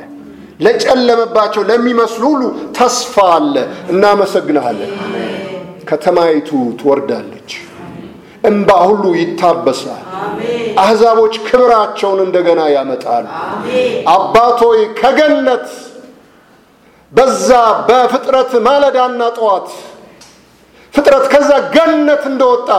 ለጨለመባቸው 0.60 1.62
ለሚመስሉ 1.70 2.24
ሁሉ 2.32 2.44
ተስፋ 2.78 3.16
አለ። 3.36 3.56
እናመሰግንሃለን። 3.94 4.92
ከተማይቱ 5.88 6.50
ትወርዳለች፣ 6.80 7.50
እንባ 8.44 8.70
ሁሉ 8.88 9.04
ይታበሳል። 9.18 10.04
አሕዛቦች 10.82 11.34
ክብራቸውን 11.48 12.20
እንደገና 12.26 12.62
ያመጣሉ። 12.76 13.26
አባቶይ 14.14 14.80
ከገነት 15.00 15.68
በዛ 17.12 17.50
በፍጥረት 17.88 18.52
ማለዳና 18.68 19.22
ጠዋት 19.38 19.68
ፍጥረት 20.94 21.26
ከዛ 21.34 21.52
ገነት 21.76 22.24
እንደወጣ 22.32 22.70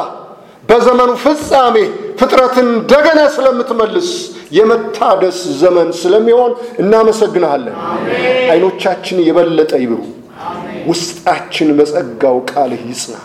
በዘመኑ 0.68 1.10
ፍጻሜ 1.22 1.76
ፍጥረትን 2.20 2.66
እንደገና 2.72 3.20
ስለምትመልስ 3.34 4.08
የመታደስ 4.52 5.38
ዘመን 5.60 5.88
ስለሚሆን 6.00 6.52
እናመሰግንሃለን። 6.82 7.76
አይኖቻችን 8.52 9.18
የበለጠ 9.28 9.72
ይብሩ፣ 9.84 10.00
ውስጣችን 10.90 11.68
በጸጋው 11.78 12.38
ቃልህ 12.50 12.82
ይጽና። 12.90 13.16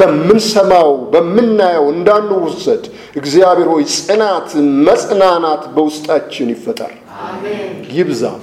በምንሰማው 0.00 0.90
በምናየው 1.12 1.86
እንዳንውሰድ 1.94 2.84
እግዚአብሔር 3.16 3.68
ሆይ 3.72 3.84
ጽናት፣ 3.96 4.48
መጽናናት 4.88 5.62
በውስጣችን 5.74 6.50
ይፈጠር። 6.54 6.92
ይብዛም። 7.94 8.42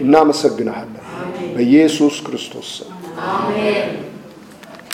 እናመሰግንሃለን። 0.00 1.00
በኢየሱስ 1.54 2.16
ክርስቶስ 2.26 2.70
ስም 2.76 2.90